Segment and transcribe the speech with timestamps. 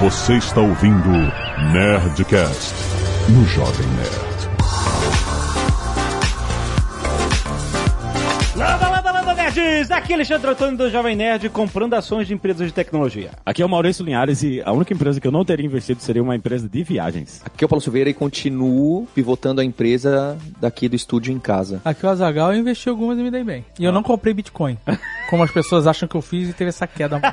[0.00, 1.10] Você está ouvindo
[1.74, 2.74] Nerdcast
[3.28, 4.30] no Jovem Nerd.
[8.56, 9.90] Landa, landa, landa, nerds!
[9.90, 13.32] Aqui é Alexandre Antônio do Jovem Nerd comprando ações de empresas de tecnologia.
[13.44, 16.22] Aqui é o Maurício Linhares e a única empresa que eu não teria investido seria
[16.22, 17.42] uma empresa de viagens.
[17.44, 21.82] Aqui é o Paulo Silveira e continuo pivotando a empresa daqui do estúdio em casa.
[21.84, 23.66] Aqui o Azagal eu investi algumas e me dei bem.
[23.78, 24.78] E eu não comprei Bitcoin.
[25.30, 27.20] Como as pessoas acham que eu fiz e teve essa queda.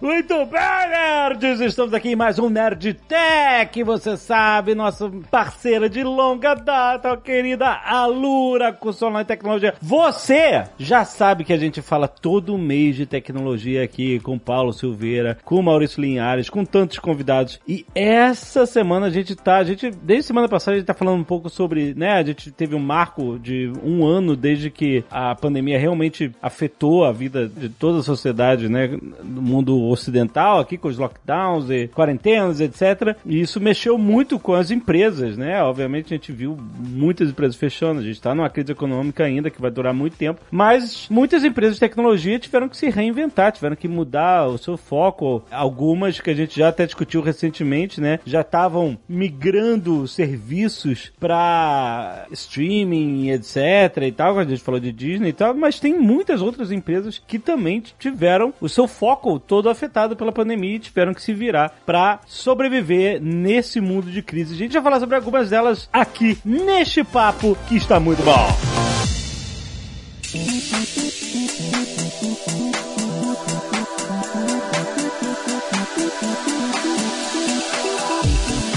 [0.00, 1.60] Muito bem, nerds!
[1.60, 7.68] Estamos aqui em mais um Nerd Tech, você sabe, nossa parceira de longa data, querida
[7.84, 9.74] Alura, de tecnologia.
[9.80, 15.38] Você já sabe que a gente fala todo mês de tecnologia aqui com Paulo Silveira,
[15.44, 17.60] com Maurício Linhares, com tantos convidados.
[17.68, 21.20] E essa semana a gente tá, a gente, desde semana passada a gente tá falando
[21.20, 25.36] um pouco sobre, né, a gente teve um marco de um ano desde que a
[25.36, 26.07] pandemia realmente
[26.42, 31.70] afetou a vida de toda a sociedade, né, no mundo ocidental aqui com os lockdowns
[31.70, 33.16] e quarentenas, etc.
[33.24, 35.62] E isso mexeu muito com as empresas, né?
[35.62, 39.60] Obviamente a gente viu muitas empresas fechando, a gente está numa crise econômica ainda que
[39.60, 43.88] vai durar muito tempo, mas muitas empresas de tecnologia tiveram que se reinventar, tiveram que
[43.88, 45.42] mudar o seu foco.
[45.50, 48.20] Algumas que a gente já até discutiu recentemente, né?
[48.24, 54.02] Já estavam migrando serviços para streaming, etc.
[54.02, 57.38] e tal, a gente falou de Disney e tal, mas tem muitas outras empresas que
[57.38, 62.20] também tiveram o seu foco todo afetado pela pandemia e tiveram que se virar para
[62.26, 64.54] sobreviver nesse mundo de crise.
[64.54, 68.48] A gente vai falar sobre algumas delas aqui neste papo que está muito bom.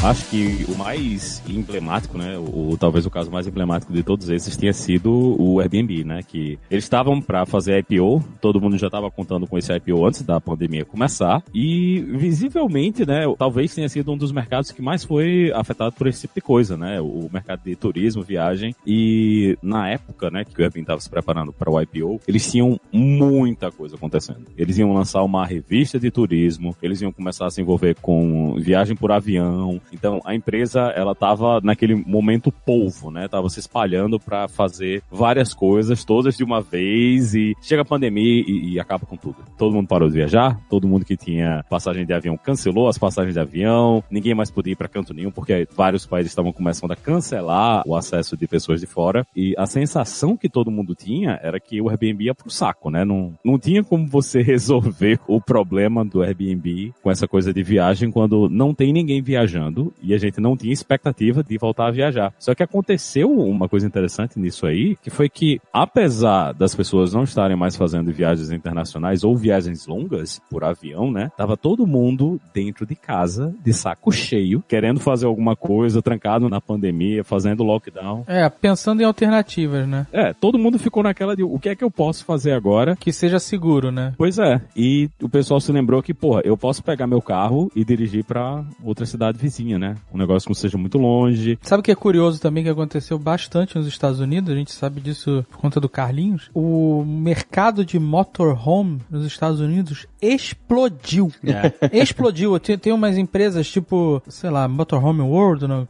[0.04, 4.58] Acho que o mais emblemático, né, o, talvez o caso mais emblemático de todos esses
[4.58, 9.12] tenha sido o Airbnb, né, que eles estavam para fazer IPO, todo mundo já estava
[9.12, 14.18] contando com esse IPO antes da pandemia começar, e visivelmente, né, talvez tenha sido um
[14.18, 17.76] dos mercados que mais foi afetado por esse tipo de coisa, né, o mercado de
[17.76, 22.20] turismo, viagem, e na época, né, que o Airbnb estava se preparando para o IPO,
[22.28, 24.48] eles tinham muita coisa acontecendo.
[24.58, 28.96] Eles iam lançar uma revista de turismo, eles iam começar a se envolver com viagem
[28.96, 33.28] por avião, então a empresa ela estava naquele momento polvo, né?
[33.28, 38.44] Tava se espalhando para fazer várias coisas todas de uma vez e chega a pandemia
[38.48, 39.38] e, e, acaba com tudo.
[39.58, 43.34] Todo mundo parou de viajar, todo mundo que tinha passagem de avião cancelou as passagens
[43.34, 46.96] de avião, ninguém mais podia ir para canto nenhum porque vários países estavam começando a
[46.96, 51.60] cancelar o acesso de pessoas de fora e a sensação que todo mundo tinha era
[51.60, 53.06] que o Airbnb ia pro saco, né?
[53.06, 58.12] Não, não tinha como você resolver o problema do Airbnb com essa coisa de viagem
[58.12, 62.34] quando não tem ninguém viajando e a gente não tinha expectativa de voltar a viajar.
[62.38, 67.24] Só que aconteceu uma coisa interessante nisso aí, que foi que, apesar das pessoas não
[67.24, 71.32] estarem mais fazendo viagens internacionais ou viagens longas por avião, né?
[71.38, 76.60] Tava todo mundo dentro de casa, de saco cheio, querendo fazer alguma coisa, trancado na
[76.60, 78.24] pandemia, fazendo lockdown.
[78.28, 80.08] É, pensando em alternativas, né?
[80.12, 82.96] É, todo mundo ficou naquela de o que é que eu posso fazer agora?
[82.96, 84.14] Que seja seguro, né?
[84.18, 84.62] Pois é.
[84.76, 88.64] E o pessoal se lembrou que, porra, eu posso pegar meu carro e dirigir para
[88.84, 89.96] outra cidade vizinha né?
[90.14, 91.58] Um negócio que não seja muito longe.
[91.62, 94.52] Sabe o que é curioso também que aconteceu bastante nos Estados Unidos?
[94.52, 96.50] A gente sabe disso por conta do Carlinhos.
[96.54, 101.32] O mercado de motorhome nos Estados Unidos explodiu.
[101.44, 101.72] É.
[102.02, 102.60] Explodiu.
[102.60, 105.88] Tem, tem umas empresas tipo, sei lá, Motorhome World, não?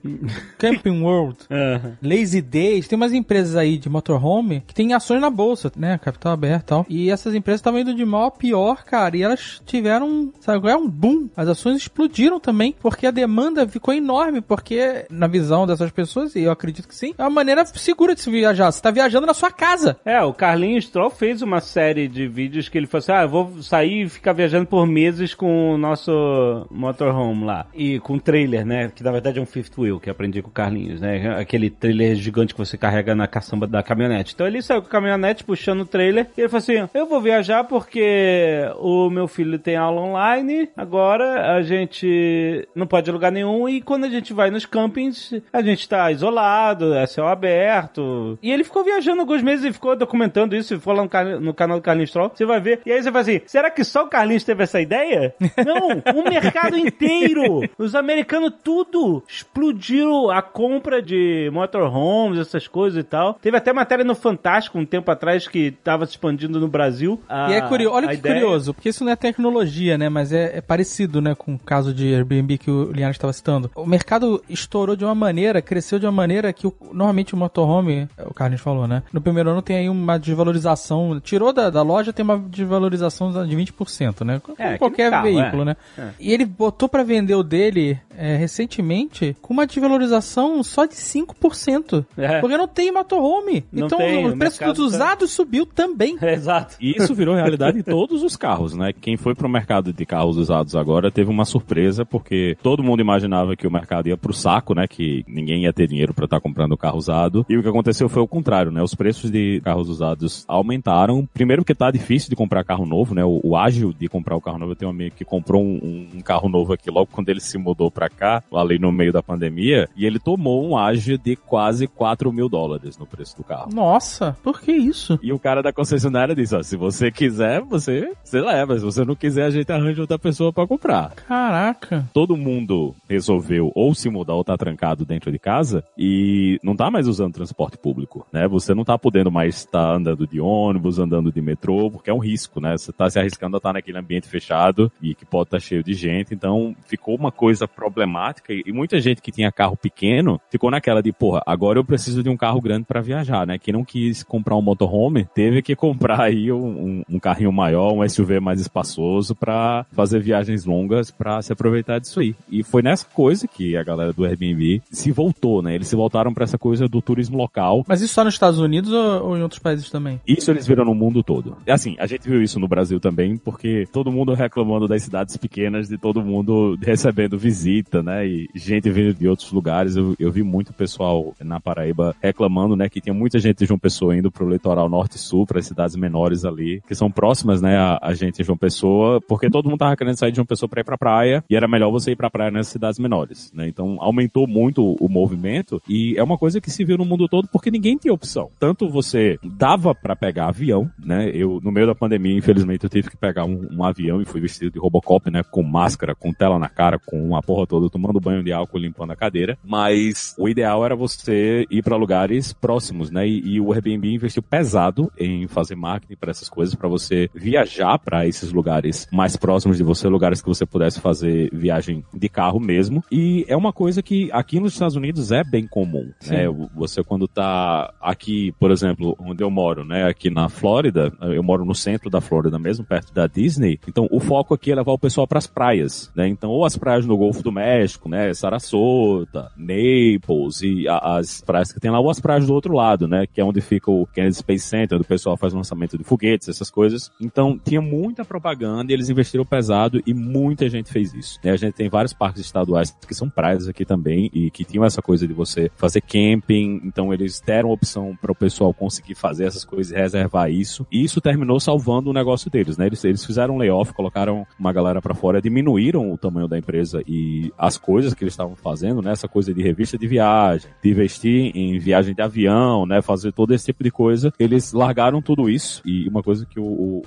[0.58, 1.94] Camping World, uhum.
[2.02, 2.88] Lazy Days.
[2.88, 5.98] Tem umas empresas aí de motorhome que tem ações na bolsa, né?
[5.98, 6.86] Capital aberto e tal.
[6.90, 9.18] E essas empresas estavam indo de mal a pior, cara.
[9.18, 11.30] E elas tiveram, sabe, é um boom.
[11.36, 16.42] As ações explodiram também porque a demanda ficou enorme, porque na visão dessas pessoas, e
[16.42, 18.72] eu acredito que sim, é uma maneira segura de se viajar.
[18.72, 19.98] Você tá viajando na sua casa.
[20.06, 23.30] É, o Carlinhos Stroll fez uma série de vídeos que ele falou assim, ah, eu
[23.30, 27.66] vou sair e ficar viajando por meses com o nosso motorhome lá.
[27.74, 28.92] E com trailer, né?
[28.94, 31.36] Que na verdade é um fifth wheel, que aprendi com o Carlinhos, né?
[31.40, 34.34] Aquele trailer gigante que você carrega na caçamba da caminhonete.
[34.34, 37.22] Então ele saiu com a caminhonete puxando o trailer e ele falou assim, eu vou
[37.22, 43.61] viajar porque o meu filho tem aula online, agora a gente não pode alugar nenhum
[43.68, 48.38] e quando a gente vai nos campings, a gente tá isolado, é céu aberto.
[48.42, 51.78] E ele ficou viajando alguns meses e ficou documentando isso, ficou lá no, no canal
[51.78, 52.82] do Carlinhos Troll, você vai ver.
[52.86, 55.34] E aí você vai assim, será que só o Carlinhos teve essa ideia?
[55.66, 63.04] Não, o mercado inteiro, os americanos tudo explodiu a compra de motorhomes, essas coisas e
[63.04, 63.36] tal.
[63.36, 67.22] Teve até matéria no Fantástico um tempo atrás que tava se expandindo no Brasil.
[67.28, 68.36] A, e é curioso, olha que ideia.
[68.36, 71.94] curioso, porque isso não é tecnologia, né, mas é, é parecido, né, com o caso
[71.94, 73.72] de Airbnb que o Liana estava citando voltando.
[73.76, 78.08] O mercado estourou de uma maneira, cresceu de uma maneira que o- normalmente o motorhome,
[78.26, 79.04] o Carlos falou, né?
[79.12, 83.56] No primeiro ano tem aí uma desvalorização, tirou da, da loja, tem uma desvalorização de
[83.56, 84.40] 20%, né?
[84.44, 85.66] Com É, que qualquer carro, veículo, é.
[85.66, 85.76] né?
[86.20, 92.06] E ele botou pra vender o dele é, recentemente com uma desvalorização só de 5%.
[92.18, 92.40] É.
[92.40, 93.66] Porque não tem motorhome.
[93.72, 96.18] Não então tem, o o preço dos tá- usados subiu também.
[96.22, 96.76] Exato.
[96.80, 98.94] E isso virou realidade em todos os carros, né?
[98.94, 103.02] Quem foi pro mercado de carros usados agora teve uma surpresa, porque todo mundo
[103.32, 104.86] imaginava que o mercado ia pro saco, né?
[104.88, 107.46] Que ninguém ia ter dinheiro pra estar comprando carro usado.
[107.48, 108.84] E o que aconteceu foi o contrário, né?
[108.84, 111.28] Os preços de carros usados aumentaram.
[111.34, 113.24] Primeiro porque tá difícil de comprar carro novo, né?
[113.24, 114.74] O, o ágil de comprar o carro novo.
[114.74, 117.58] Eu tenho um amigo que comprou um, um carro novo aqui logo quando ele se
[117.58, 121.88] mudou pra cá, ali no meio da pandemia, e ele tomou um ágil de quase
[121.88, 123.74] 4 mil dólares no preço do carro.
[123.74, 125.20] Nossa, por que isso?
[125.22, 128.78] E o cara da concessionária disse, ó, se você quiser, você, você leva.
[128.78, 131.12] Se você não quiser, a gente arranja outra pessoa pra comprar.
[131.28, 132.10] Caraca.
[132.14, 136.90] Todo mundo resolveu ou se mudar ou tá trancado dentro de casa e não tá
[136.90, 138.48] mais usando transporte público, né?
[138.48, 142.18] Você não tá podendo mais estar andando de ônibus, andando de metrô, porque é um
[142.20, 142.76] risco, né?
[142.78, 145.94] Você tá se arriscando a estar naquele ambiente fechado e que pode estar cheio de
[145.94, 146.34] gente.
[146.34, 151.12] Então, ficou uma coisa problemática e muita gente que tinha carro pequeno ficou naquela de,
[151.12, 153.58] porra, agora eu preciso de um carro grande pra viajar, né?
[153.60, 158.04] Quem não quis comprar um motorhome teve que comprar aí um, um- carrinho maior, um
[158.08, 162.36] SUV mais espaçoso pra fazer viagens longas pra se aproveitar disso aí.
[162.50, 165.76] E foi nessa coisa que a galera do Airbnb se voltou, né?
[165.76, 167.84] Eles se voltaram pra essa coisa do turismo local.
[167.88, 170.20] Mas isso só nos Estados Unidos ou, ou em outros países também?
[170.28, 171.58] Isso eles viram no mundo todo.
[171.66, 175.38] E assim, a gente viu isso no Brasil também, porque todo mundo reclamando das cidades
[175.38, 178.26] pequenas, de todo mundo recebendo visita, né?
[178.26, 179.96] E gente vindo de outros lugares.
[179.96, 182.90] Eu, eu vi muito pessoal na Paraíba reclamando, né?
[182.90, 185.96] Que tinha muita gente de João Pessoa indo pro litoral norte e sul, para cidades
[185.96, 187.78] menores ali, que são próximas, né?
[187.78, 190.70] A, a gente em João Pessoa, porque todo mundo tava querendo sair de João Pessoa
[190.70, 193.68] pra ir pra praia, e era melhor você ir pra praia nessas cidades menores, né?
[193.68, 197.48] Então aumentou muito o movimento, e é uma coisa que se viu no mundo todo
[197.48, 198.50] porque ninguém tinha opção.
[198.60, 201.30] Tanto você dava pra pegar avião, né?
[201.34, 204.42] Eu, no meio da pandemia, infelizmente, eu tive que pegar um, um avião e fui
[204.42, 205.42] vestido de Robocop, né?
[205.44, 209.12] Com máscara, com tela na cara, com uma porra toda, tomando banho de álcool, limpando
[209.12, 209.58] a cadeira.
[209.64, 213.28] Mas o ideal era você ir pra lugares próximos, né?
[213.28, 217.98] E, e o Airbnb investiu pesado em fazer marketing para essas coisas, pra você viajar
[218.00, 222.60] pra esses lugares mais próximos de você, lugares que você pudesse fazer viagem de carro
[222.60, 222.91] mesmo.
[223.12, 226.46] E é uma coisa que aqui nos Estados Unidos é bem comum, né?
[226.76, 230.04] Você quando tá aqui, por exemplo, onde eu moro, né?
[230.08, 233.80] Aqui na Flórida, eu moro no centro da Flórida mesmo, perto da Disney.
[233.88, 236.28] Então o foco aqui é levar o pessoal pras praias, né?
[236.28, 238.34] Então ou as praias no Golfo do México, né?
[238.34, 243.08] Sarasota, Naples e a- as praias que tem lá, ou as praias do outro lado,
[243.08, 243.26] né?
[243.32, 246.50] Que é onde fica o Kennedy Space Center, onde o pessoal faz lançamento de foguetes,
[246.50, 247.12] essas coisas.
[247.20, 251.40] Então tinha muita propaganda e eles investiram pesado e muita gente fez isso.
[251.44, 251.52] né?
[251.52, 255.02] A gente tem vários parques estaduais que são praias aqui também e que tinham essa
[255.02, 259.64] coisa de você fazer camping, então eles deram opção para o pessoal conseguir fazer essas
[259.64, 260.86] coisas e reservar isso.
[260.92, 262.88] E isso terminou salvando o negócio deles, né?
[262.88, 267.04] Eles, eles fizeram um layoff, colocaram uma galera para fora, diminuíram o tamanho da empresa
[267.08, 269.12] e as coisas que eles estavam fazendo, né?
[269.12, 273.02] Essa coisa de revista de viagem, de investir em viagem de avião, né?
[273.02, 274.34] Fazer todo esse tipo de coisa.
[274.40, 277.04] Eles largaram tudo isso e uma coisa que o, o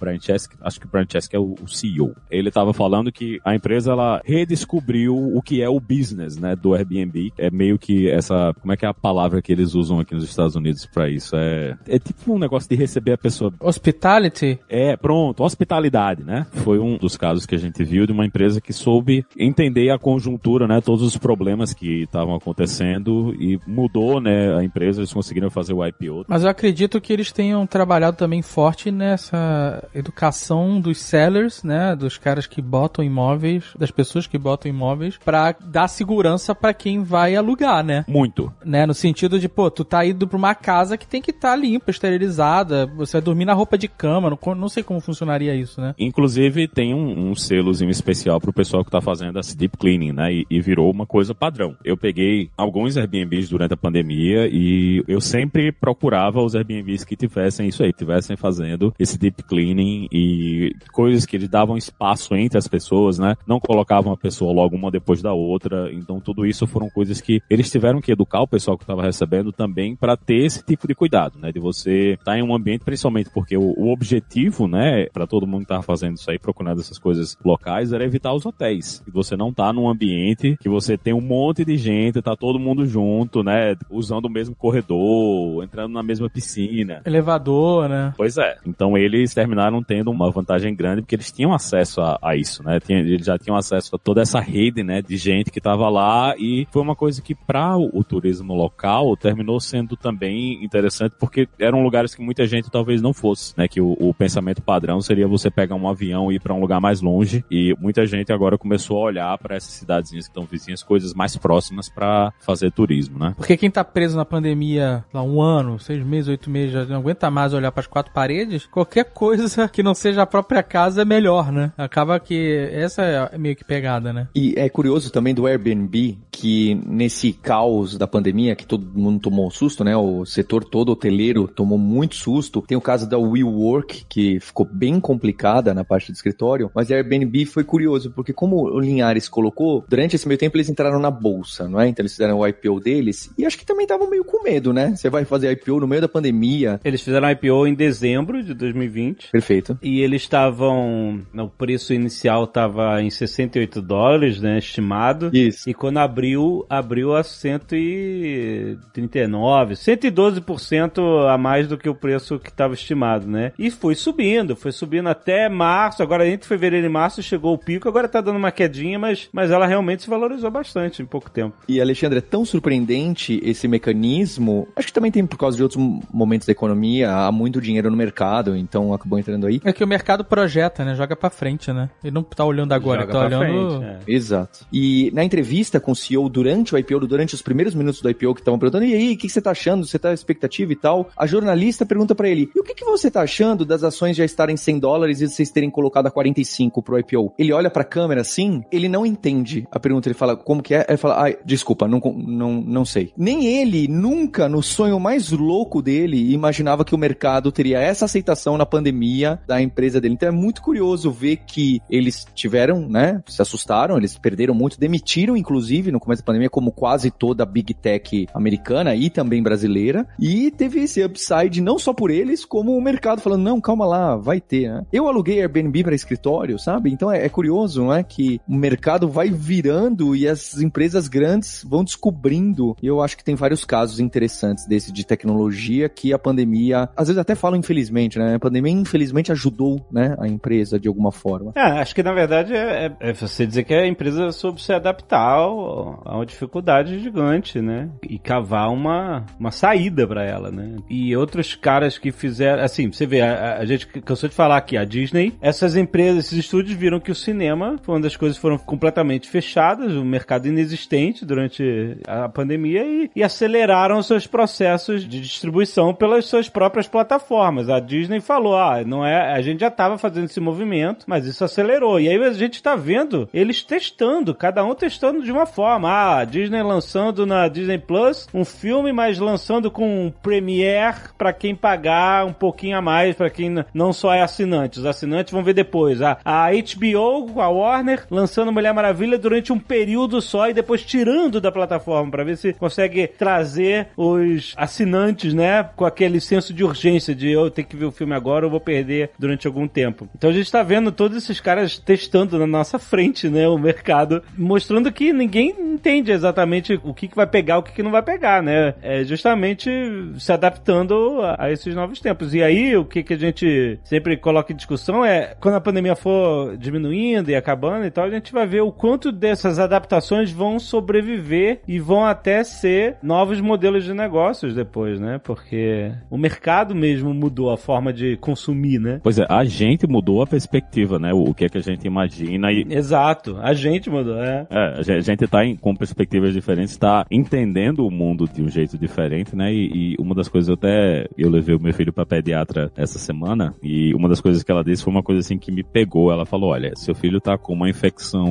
[0.61, 3.93] acho que o Brian Chesky é o, o CEO, ele estava falando que a empresa
[3.93, 6.56] ela redescobriu o que é o business, né?
[6.56, 7.32] Do Airbnb.
[7.38, 10.25] É meio que essa, como é que é a palavra que eles usam aqui nos
[10.25, 11.37] Estados Unidos para isso?
[11.37, 14.58] É, é tipo um negócio de receber a pessoa Hospitality?
[14.69, 16.46] é, pronto, hospitalidade, né?
[16.52, 19.99] Foi um dos casos que a gente viu de uma empresa que soube entender a
[19.99, 20.80] conjuntura, né?
[20.80, 24.56] Todos os problemas que estavam acontecendo e mudou, né?
[24.56, 26.25] A empresa, eles conseguiram fazer o IPO.
[26.28, 31.94] Mas eu acredito que eles tenham trabalhado também forte nessa educação dos sellers, né?
[31.97, 35.18] Dos caras que botam imóveis, das pessoas que botam imóveis,
[35.61, 38.04] dar segurança pra quem vai alugar, né?
[38.08, 38.52] Muito.
[38.64, 38.87] Né?
[38.87, 41.90] No sentido de, pô, tu tá indo pra uma casa que tem que estar limpa,
[41.90, 45.94] esterilizada, você vai dormir na roupa de cama, não, não sei como funcionaria isso, né?
[45.99, 50.32] Inclusive, tem um, um selozinho especial pro pessoal que tá fazendo esse deep cleaning, né?
[50.32, 51.76] E, e virou uma coisa padrão.
[51.84, 57.68] Eu peguei alguns Airbnbs durante a pandemia e eu sempre procurava os Airbnbs que tivessem
[57.68, 62.68] isso aí, tivessem fazendo esse deep cleaning e coisas que eles davam espaço entre as
[62.68, 63.37] pessoas, né?
[63.46, 65.44] Não colocavam a pessoa logo uma depois da outra.
[65.93, 69.53] Então, tudo isso foram coisas que eles tiveram que educar o pessoal que estava recebendo
[69.53, 71.53] também para ter esse tipo de cuidado, né?
[71.53, 75.63] De você estar em um ambiente, principalmente porque o, o objetivo, né, para todo mundo
[75.63, 79.03] que tava fazendo isso aí, procurando essas coisas locais, era evitar os hotéis.
[79.07, 82.59] E você não tá num ambiente que você tem um monte de gente, tá todo
[82.59, 87.03] mundo junto, né, usando o mesmo corredor, entrando na mesma piscina.
[87.05, 88.15] Elevador, né?
[88.17, 88.57] Pois é.
[88.67, 92.81] Então eles terminaram tendo uma vantagem grande porque eles tinham acesso a, a isso, né?
[92.81, 96.35] Tinha, eles já tinham acesso a toda essa rede, né, de gente que estava lá
[96.38, 101.49] e foi uma coisa que para o, o, turismo local terminou sendo também interessante porque
[101.59, 103.66] eram lugares que muita gente talvez não fosse, né?
[103.66, 106.81] Que o, o pensamento padrão seria você pegar um avião e ir para um lugar
[106.81, 110.83] mais longe e muita gente agora começou a olhar para essas cidadezinhas que estão vizinhas,
[110.83, 113.35] coisas mais próximas para fazer turismo, né?
[113.37, 116.97] Porque quem tá preso na pandemia lá um ano, seis meses, oito meses, já não
[116.97, 121.02] aguenta mais olhar para as quatro paredes, qualquer coisa que não seja a própria casa
[121.02, 121.73] é melhor, né?
[121.78, 124.28] Acaba que essa é meio que pegada, né?
[124.35, 129.47] E é curioso também do Airbnb que nesse caos da pandemia, que todo mundo tomou
[129.47, 129.97] um susto, né?
[129.97, 132.61] O setor todo hoteleiro tomou muito susto.
[132.61, 136.97] Tem o caso da WeWork, que ficou bem complicada na parte do escritório, mas a
[136.97, 141.11] Airbnb foi curioso, porque como o Linhares colocou, durante esse meio tempo eles entraram na
[141.11, 141.87] bolsa, não é?
[141.87, 144.97] Então eles fizeram o IPO deles, e acho que também estavam meio com medo, né?
[144.97, 146.80] Você vai fazer IPO no meio da pandemia.
[146.85, 149.30] Eles fizeram IPO em dezembro de 2020.
[149.30, 149.78] Perfeito.
[149.80, 155.03] E eles estavam, o preço inicial estava em 68 dólares, né, estimado.
[155.32, 155.68] Isso.
[155.68, 162.75] E quando abriu, abriu a 139, 112% a mais do que o preço que estava
[162.75, 163.52] estimado, né?
[163.58, 167.88] E foi subindo, foi subindo até março, agora entre fevereiro e março chegou o pico,
[167.88, 171.56] agora tá dando uma quedinha, mas, mas ela realmente se valorizou bastante em pouco tempo.
[171.68, 175.82] E Alexandre, é tão surpreendente esse mecanismo, acho que também tem por causa de outros
[176.12, 179.61] momentos da economia, há muito dinheiro no mercado, então acabou entrando aí.
[179.64, 180.94] É que o mercado projeta, né?
[180.94, 181.88] Joga pra frente, né?
[182.02, 183.78] Ele não tá olhando agora, Joga ele tá olhando...
[183.78, 183.99] Frente, é.
[184.06, 184.66] Exato.
[184.73, 188.35] E na entrevista com o CEO durante o IPO, durante os primeiros minutos do IPO
[188.35, 189.87] que estavam perguntando, e aí, o que, você tá achando?
[189.87, 191.09] Você tá expectativa e tal?
[191.17, 194.25] A jornalista pergunta para ele, e o que, que você tá achando das ações já
[194.25, 197.35] estarem 100 dólares e vocês terem colocado a 45 pro IPO?
[197.39, 200.85] Ele olha pra câmera assim, ele não entende a pergunta, ele fala, como que é?
[200.89, 203.13] Ele fala, ai, desculpa, não, não, não sei.
[203.17, 208.57] Nem ele, nunca, no sonho mais louco dele, imaginava que o mercado teria essa aceitação
[208.57, 210.15] na pandemia da empresa dele.
[210.15, 215.35] Então é muito curioso ver que eles tiveram, né, se assustaram, eles perderam muito, demitiram,
[215.35, 220.07] inclusive, no começo da pandemia, como quase toda a Big Tech americana e também brasileira,
[220.21, 224.14] e teve esse upside não só por eles, como o mercado falando, não, calma lá,
[224.14, 224.85] vai ter, né?
[224.93, 226.93] Eu aluguei Airbnb para escritório, sabe?
[226.93, 228.03] Então é, é curioso, não é?
[228.03, 232.76] Que o mercado vai virando e as empresas grandes vão descobrindo.
[232.83, 237.09] E eu acho que tem vários casos interessantes desse de tecnologia que a pandemia, às
[237.09, 238.35] vezes até falam infelizmente, né?
[238.35, 241.53] A pandemia infelizmente ajudou, né, a empresa de alguma forma.
[241.57, 244.74] É, acho que na verdade é, é, é você dizer que a empresa soube se
[244.75, 247.88] adaptar a uma dificuldade gigante, né?
[248.02, 250.76] E cavar uma, uma saída para ela, né?
[250.88, 254.76] E outros caras que fizeram, assim, você vê, a, a gente cansou de falar aqui,
[254.76, 258.43] a Disney, essas empresas, esses estúdios viram que o cinema foi uma das coisas que
[258.43, 265.21] foram completamente fechadas, o mercado inexistente durante a pandemia e, e aceleraram seus processos de
[265.21, 267.69] distribuição pelas suas próprias plataformas.
[267.69, 271.45] A Disney falou, ah, não é, a gente já estava fazendo esse movimento, mas isso
[271.45, 272.00] acelerou.
[272.00, 275.88] E aí a gente está vendo eles testando, cada um testando de uma forma.
[275.88, 280.75] Ah, a Disney lançando na Disney Plus um filme, mas lançando com Premiere
[281.16, 284.78] para quem pagar um pouquinho a mais, para quem não só é assinante.
[284.78, 286.00] Os assinantes vão ver depois.
[286.02, 291.40] A, a HBO, a Warner, lançando Mulher Maravilha durante um período só e depois tirando
[291.40, 297.14] da plataforma para ver se consegue trazer os assinantes, né, com aquele senso de urgência
[297.14, 300.09] de eu ter que ver o filme agora, eu vou perder durante algum tempo.
[300.14, 304.23] Então a gente tá vendo todos esses caras testando na nossa frente, né, o mercado,
[304.54, 308.02] mostrando que ninguém entende exatamente o que, que vai pegar, o que, que não vai
[308.02, 308.75] pegar, né?
[308.80, 309.68] É justamente
[310.16, 312.32] se adaptando a, a esses novos tempos.
[312.34, 315.96] E aí, o que, que a gente sempre coloca em discussão é, quando a pandemia
[315.96, 320.61] for diminuindo e acabando e tal, a gente vai ver o quanto dessas adaptações vão
[320.61, 325.20] sobreviver e vão até ser novos modelos de negócios depois, né?
[325.23, 329.00] Porque o mercado mesmo mudou a forma de consumir, né?
[329.02, 331.12] Pois é, a gente mudou a perspectiva, né?
[331.12, 332.64] O que é que a gente imagina e...
[332.70, 334.34] Exato, a gente mudou, é.
[334.50, 338.76] É, a gente tá em, com perspectivas diferentes, tá entendendo o mundo de um jeito
[338.76, 339.53] diferente, né?
[339.53, 342.99] E, e uma das coisas, eu até, eu levei o meu filho pra pediatra essa
[342.99, 346.12] semana e uma das coisas que ela disse foi uma coisa assim que me pegou.
[346.12, 348.26] Ela falou, olha, seu filho tá com uma infecção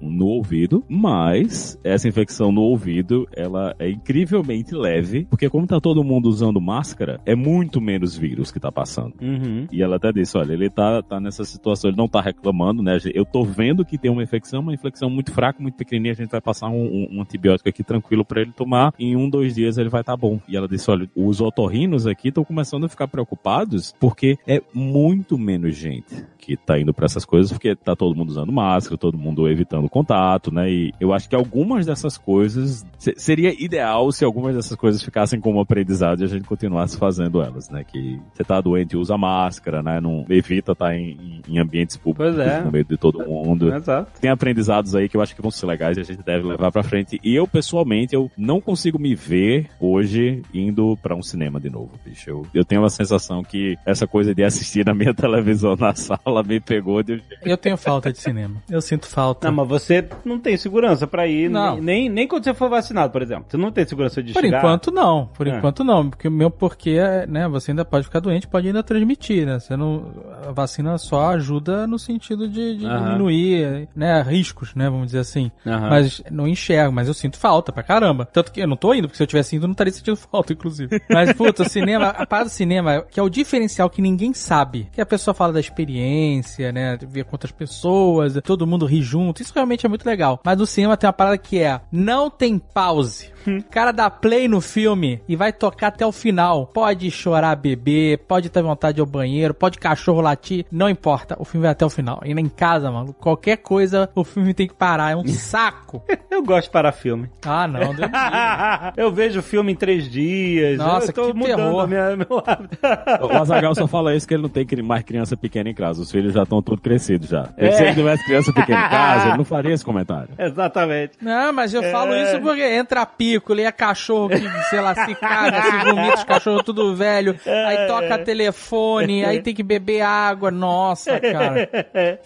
[0.00, 6.04] no ouvido, mas essa infecção no ouvido, ela é incrivelmente leve, porque como tá todo
[6.04, 9.14] mundo usando máscara, é muito menos vírus que tá passando.
[9.20, 9.66] Uhum.
[9.70, 12.98] E ela até disse, olha, ele tá, tá nessa situação, ele não tá reclamando, né?
[13.14, 16.30] Eu tô vendo que tem uma infecção, uma infecção muito fraca, muito pequenininha, a gente
[16.30, 19.78] vai passar um, um, um antibiótico aqui tranquilo para ele tomar, em um, dois dias
[19.78, 20.40] ele vai estar tá bom.
[20.48, 25.38] E ela disse, olha, os otorrinos aqui estão começando a ficar preocupados porque é muito
[25.38, 29.16] menos gente que tá indo para essas coisas, porque tá todo mundo usando máscara, todo
[29.16, 30.68] mundo evitando contato, né?
[30.68, 32.84] E eu acho que algumas dessas coisas
[33.16, 37.70] seria ideal se algumas dessas coisas ficassem como aprendizado e a gente continuasse fazendo elas,
[37.70, 37.84] né?
[37.84, 40.00] Que você tá doente, usa máscara, né?
[40.00, 42.60] Não evita estar em, em ambientes públicos, é.
[42.60, 43.72] no meio de todo mundo.
[43.72, 44.20] Exato.
[44.20, 46.70] Tem aprendizados aí que eu acho que vão ser legais e a gente deve levar
[46.72, 47.20] pra frente.
[47.22, 51.90] E eu, pessoalmente, eu não consigo me ver hoje indo pra um cinema de novo,
[52.04, 52.28] bicho.
[52.30, 56.42] Eu, eu tenho uma sensação que essa coisa de assistir na minha televisão na sala
[56.42, 57.22] me pegou de.
[57.42, 58.62] Eu tenho falta de cinema.
[58.70, 59.48] Eu sinto falta.
[59.48, 61.74] Não, mas você não tem segurança pra ir, Não.
[61.76, 63.46] nem, nem, nem quando você for vacinado, por exemplo.
[63.48, 64.58] Você não tem segurança de Por chegar.
[64.58, 65.56] enquanto não, por É.
[65.56, 68.82] enquanto não, porque o meu porquê é, né, você ainda pode ficar doente, pode ainda
[68.82, 70.06] transmitir, né, você não,
[70.46, 72.84] a vacina só ajuda no sentido de, de
[73.16, 75.88] diminuir, né, riscos, né, vamos dizer assim, Aham.
[75.88, 79.08] mas não enxergo, mas eu sinto falta pra caramba, tanto que eu não tô indo,
[79.08, 81.00] porque se eu tivesse indo eu não estaria sentindo falta, inclusive.
[81.08, 84.88] Mas, puta, o cinema, a parada do cinema, que é o diferencial que ninguém sabe,
[84.92, 89.02] que a pessoa fala da experiência, né, de ver com outras pessoas, todo mundo ri
[89.02, 92.30] junto, isso realmente é muito legal, mas o cinema tem uma parada que é, não
[92.30, 93.30] tem pause.
[93.46, 96.66] O cara dá play no filme e vai tocar até o final.
[96.66, 101.36] Pode chorar, beber, pode ter vontade de ir ao banheiro, pode cachorro latir, não importa.
[101.38, 102.20] O filme vai até o final.
[102.24, 105.11] E em casa, mano, qualquer coisa, o filme tem que parar.
[105.12, 106.02] É um saco.
[106.30, 107.28] Eu gosto de parar filme.
[107.44, 107.92] Ah, não,
[108.96, 110.78] eu vejo filme em três dias.
[110.78, 111.86] Nossa, eu tô que mudando terror.
[111.86, 112.78] minha, meu hábito.
[113.20, 116.00] O Azagal só fala isso que ele não tem mais criança pequena em casa.
[116.00, 117.50] Os filhos já estão todos crescidos já.
[117.56, 117.70] É.
[117.72, 120.30] Se ele tivesse criança pequena em casa, ele não faria esse comentário.
[120.38, 121.12] Exatamente.
[121.20, 122.22] Não, mas eu falo É.
[122.22, 124.40] isso porque entra pico, é cachorro que,
[124.70, 127.64] sei lá, se caga, se vomita, os cachorros tudo velho, É.
[127.66, 130.50] aí toca telefone, aí tem que beber água.
[130.50, 131.68] Nossa, cara.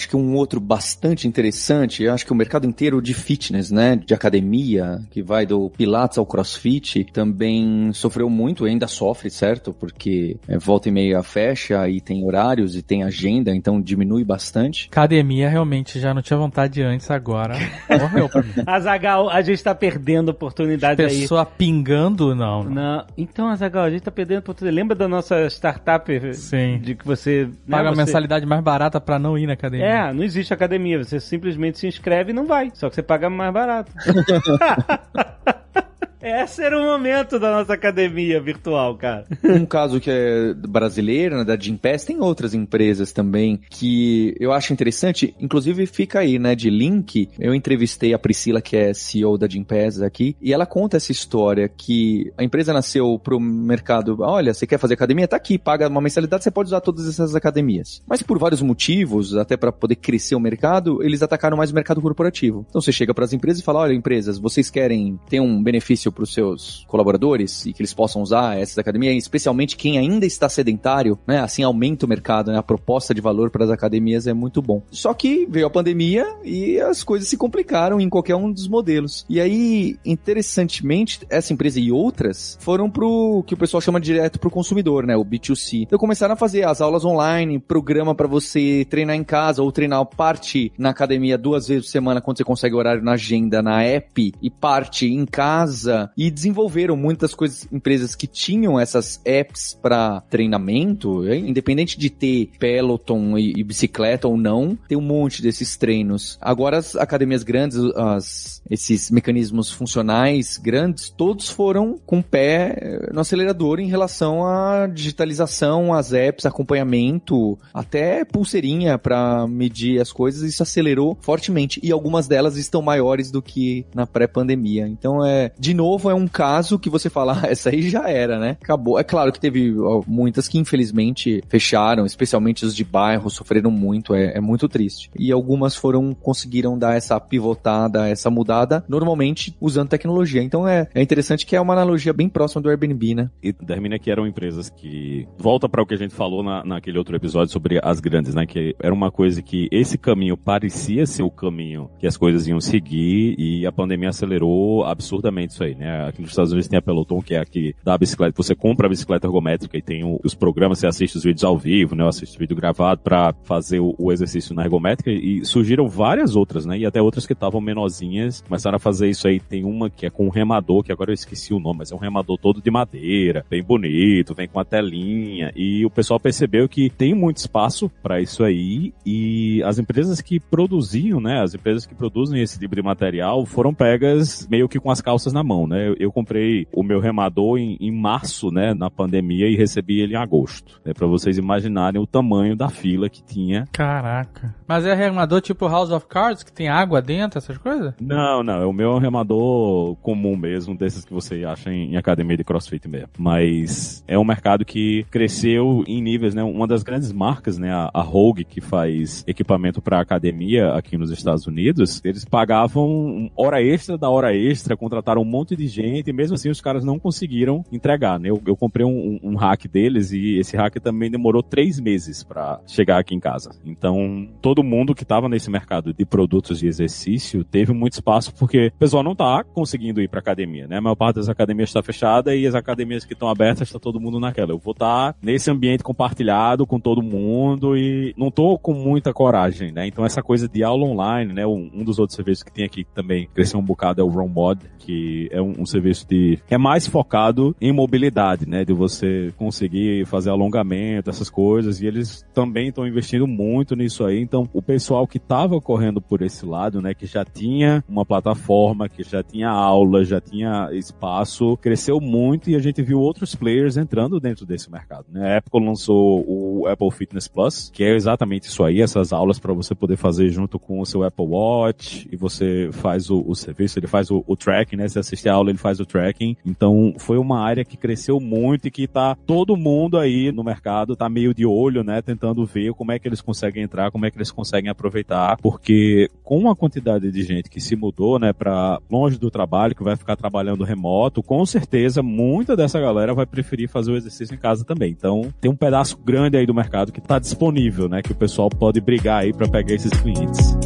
[0.00, 3.96] Acho que um outro bastante interessante, eu acho que o mercado inteiro de fitness, né,
[3.96, 9.74] de academia, que vai do Pilates ao CrossFit, também sofreu muito, ainda sofre, certo?
[9.74, 14.88] Porque é, volta e meia fecha e tem horários e tem agenda, então diminui bastante.
[14.90, 17.54] Academia realmente já não tinha vontade antes, agora
[18.00, 18.52] morreu pra mim.
[18.66, 21.20] Azagal, a gente tá perdendo oportunidade aí.
[21.20, 22.64] Pessoa pingando, não.
[22.64, 22.70] não.
[22.70, 23.06] Não.
[23.18, 24.74] Então, Azagal, a gente tá perdendo oportunidade.
[24.74, 26.34] Lembra da nossa startup?
[26.34, 26.78] Sim.
[26.78, 27.44] De que você...
[27.44, 29.86] né, Paga a você- mensalidade mais barata pra não ir na academia.
[29.86, 31.02] É, não existe academia.
[31.02, 32.70] Você simplesmente se inscreve e não vai.
[32.74, 33.92] Só que você paga mais barato.
[36.22, 39.26] Esse era o momento da nossa academia virtual, cara.
[39.60, 44.72] Um caso que é brasileiro, né, da Gympass, tem outras empresas também que eu acho
[44.72, 47.28] interessante, inclusive fica aí, né, de link.
[47.38, 51.68] Eu entrevistei a Priscila, que é CEO da Gympass aqui, e ela conta essa história
[51.68, 55.28] que a empresa nasceu pro mercado, olha, você quer fazer academia?
[55.28, 58.02] Tá aqui, paga uma mensalidade, você pode usar todas essas academias.
[58.06, 62.00] Mas por vários motivos, até para poder crescer o mercado, eles atacaram mais o mercado
[62.00, 62.64] corporativo.
[62.68, 66.09] Então você chega para as empresas e fala, olha, empresas, vocês querem ter um benefício
[66.12, 70.48] para os seus colaboradores e que eles possam usar essas academias, especialmente quem ainda está
[70.48, 71.40] sedentário, né?
[71.40, 72.58] Assim aumenta o mercado, né?
[72.58, 74.82] A proposta de valor para as academias é muito bom.
[74.90, 79.24] Só que veio a pandemia e as coisas se complicaram em qualquer um dos modelos.
[79.28, 84.50] E aí, interessantemente, essa empresa e outras foram pro que o pessoal chama direto pro
[84.50, 85.16] consumidor, né?
[85.16, 85.82] O B2C.
[85.82, 90.04] Então começaram a fazer as aulas online, programa para você treinar em casa ou treinar
[90.06, 94.32] parte na academia duas vezes por semana quando você consegue horário na agenda, na app
[94.40, 101.28] e parte em casa e desenvolveram muitas coisas, empresas que tinham essas apps para treinamento,
[101.28, 101.48] hein?
[101.48, 106.38] independente de ter Peloton e, e bicicleta ou não, tem um monte desses treinos.
[106.40, 113.10] Agora as academias grandes, as, esses mecanismos funcionais grandes, todos foram com o pé eh,
[113.12, 120.42] no acelerador em relação à digitalização, às apps, acompanhamento, até pulseirinha para medir as coisas,
[120.42, 124.86] isso acelerou fortemente e algumas delas estão maiores do que na pré-pandemia.
[124.86, 128.38] Então é, de novo é um caso que você fala, ah, essa aí já era,
[128.38, 128.56] né?
[128.60, 128.98] Acabou.
[128.98, 129.74] É claro que teve
[130.06, 135.10] muitas que infelizmente fecharam, especialmente os de bairro sofreram muito, é, é muito triste.
[135.18, 140.42] E algumas foram conseguiram dar essa pivotada, essa mudada, normalmente usando tecnologia.
[140.42, 143.30] Então é, é interessante que é uma analogia bem próxima do Airbnb, né?
[143.42, 145.26] E termina que eram empresas que.
[145.38, 148.46] Volta para o que a gente falou na, naquele outro episódio sobre as grandes, né?
[148.46, 152.60] Que era uma coisa que esse caminho parecia ser o caminho que as coisas iam
[152.60, 156.06] seguir e a pandemia acelerou absurdamente isso aí, né?
[156.08, 158.34] Aqui nos Estados Unidos tem a Peloton, que é aqui da bicicleta.
[158.36, 161.56] Você compra a bicicleta ergométrica e tem o- os programas, você assiste os vídeos ao
[161.58, 162.02] vivo, né?
[162.04, 166.64] Eu assisto vídeo gravado para fazer o, o exercício na ergométrica e surgiram várias outras,
[166.66, 166.78] né?
[166.78, 169.40] E até outras que estavam menorzinhas começaram a fazer isso aí.
[169.40, 171.94] Tem uma que é com um remador, que agora eu esqueci o nome, mas é
[171.94, 175.52] um remador todo de madeira, bem bonito, vem com a telinha.
[175.56, 180.38] E o pessoal percebeu que tem muito espaço para isso aí e as empresas que
[180.38, 181.40] produziam, né?
[181.42, 185.32] As empresas que produzem esse tipo de material foram pegas meio que com as calças
[185.32, 185.88] na mão, né?
[185.88, 190.14] Eu, eu comprei o meu remador em, em, março, né, na pandemia e recebi ele
[190.14, 190.80] em agosto.
[190.84, 193.68] É para vocês imaginarem o tamanho da fila que tinha.
[193.72, 194.54] Caraca.
[194.66, 197.94] Mas é remador tipo House of Cards que tem água dentro, essas coisas?
[198.00, 201.96] Não, não, o meu é um remador comum mesmo, desses que você acha em, em
[201.96, 203.10] academia de CrossFit mesmo.
[203.16, 206.42] Mas é um mercado que cresceu em níveis, né?
[206.42, 211.10] Uma das grandes marcas, né, a, a Rogue que faz equipamento para academia aqui nos
[211.10, 216.12] Estados Unidos, eles pagavam hora extra da hora extra, contrataram um monte de gente e
[216.12, 218.30] mesmo assim os caras não conseguiram entregar, né?
[218.30, 222.60] Eu, eu comprei um, um, hack deles e esse hack também demorou três meses para
[222.66, 223.50] chegar aqui em casa.
[223.64, 228.68] Então, todo mundo que estava nesse mercado de produtos de exercício teve muito espaço porque
[228.68, 230.78] o pessoal não tá conseguindo ir para academia, né?
[230.78, 234.00] A maior parte das academias está fechada e as academias que estão abertas está todo
[234.00, 234.52] mundo naquela.
[234.52, 239.12] Eu vou estar tá nesse ambiente compartilhado com todo mundo e não tô com muita
[239.12, 239.86] coragem, né?
[239.86, 241.46] Então essa coisa de aula online, né?
[241.46, 244.08] Um, um dos outros serviços que tem aqui que também cresceu um bocado é o
[244.08, 248.64] RoamMod, que é um, um, serviço de é mais focado em mobilidade, né?
[248.64, 251.80] De você conseguir fazer alongamento, essas coisas.
[251.80, 254.20] E eles também estão investindo muito nisso aí.
[254.20, 256.94] Então o pessoal que estava correndo por esse lado, né?
[256.94, 262.56] Que já tinha uma plataforma, que já tinha aula, já tinha espaço, cresceu muito e
[262.56, 265.06] a gente viu outros players entrando dentro desse mercado.
[265.10, 265.34] Né?
[265.34, 269.52] A Apple lançou o Apple Fitness Plus, que é exatamente isso aí, essas aulas para
[269.52, 273.78] você poder fazer junto com o seu Apple Watch e você faz o, o serviço,
[273.78, 274.88] ele faz o, o, tracking, né?
[274.88, 276.36] Você assiste a aula, ele faz o tracking.
[276.44, 280.96] Então foi uma área que cresceu muito e que tá todo mundo aí no mercado
[280.96, 282.02] tá meio de olho, né?
[282.02, 286.08] Tentando ver como é que eles conseguem entrar, como é que eles conseguem aproveitar, porque
[286.22, 289.96] com a quantidade de gente que se mudou, né, para longe do trabalho, que vai
[289.96, 294.64] ficar trabalhando remoto, com certeza muita dessa galera vai preferir fazer o exercício em casa
[294.64, 294.90] também.
[294.90, 298.50] Então, tem um pedaço grande aí do mercado que está disponível, né, que o pessoal
[298.50, 300.56] pode brigar aí para pegar esses clientes.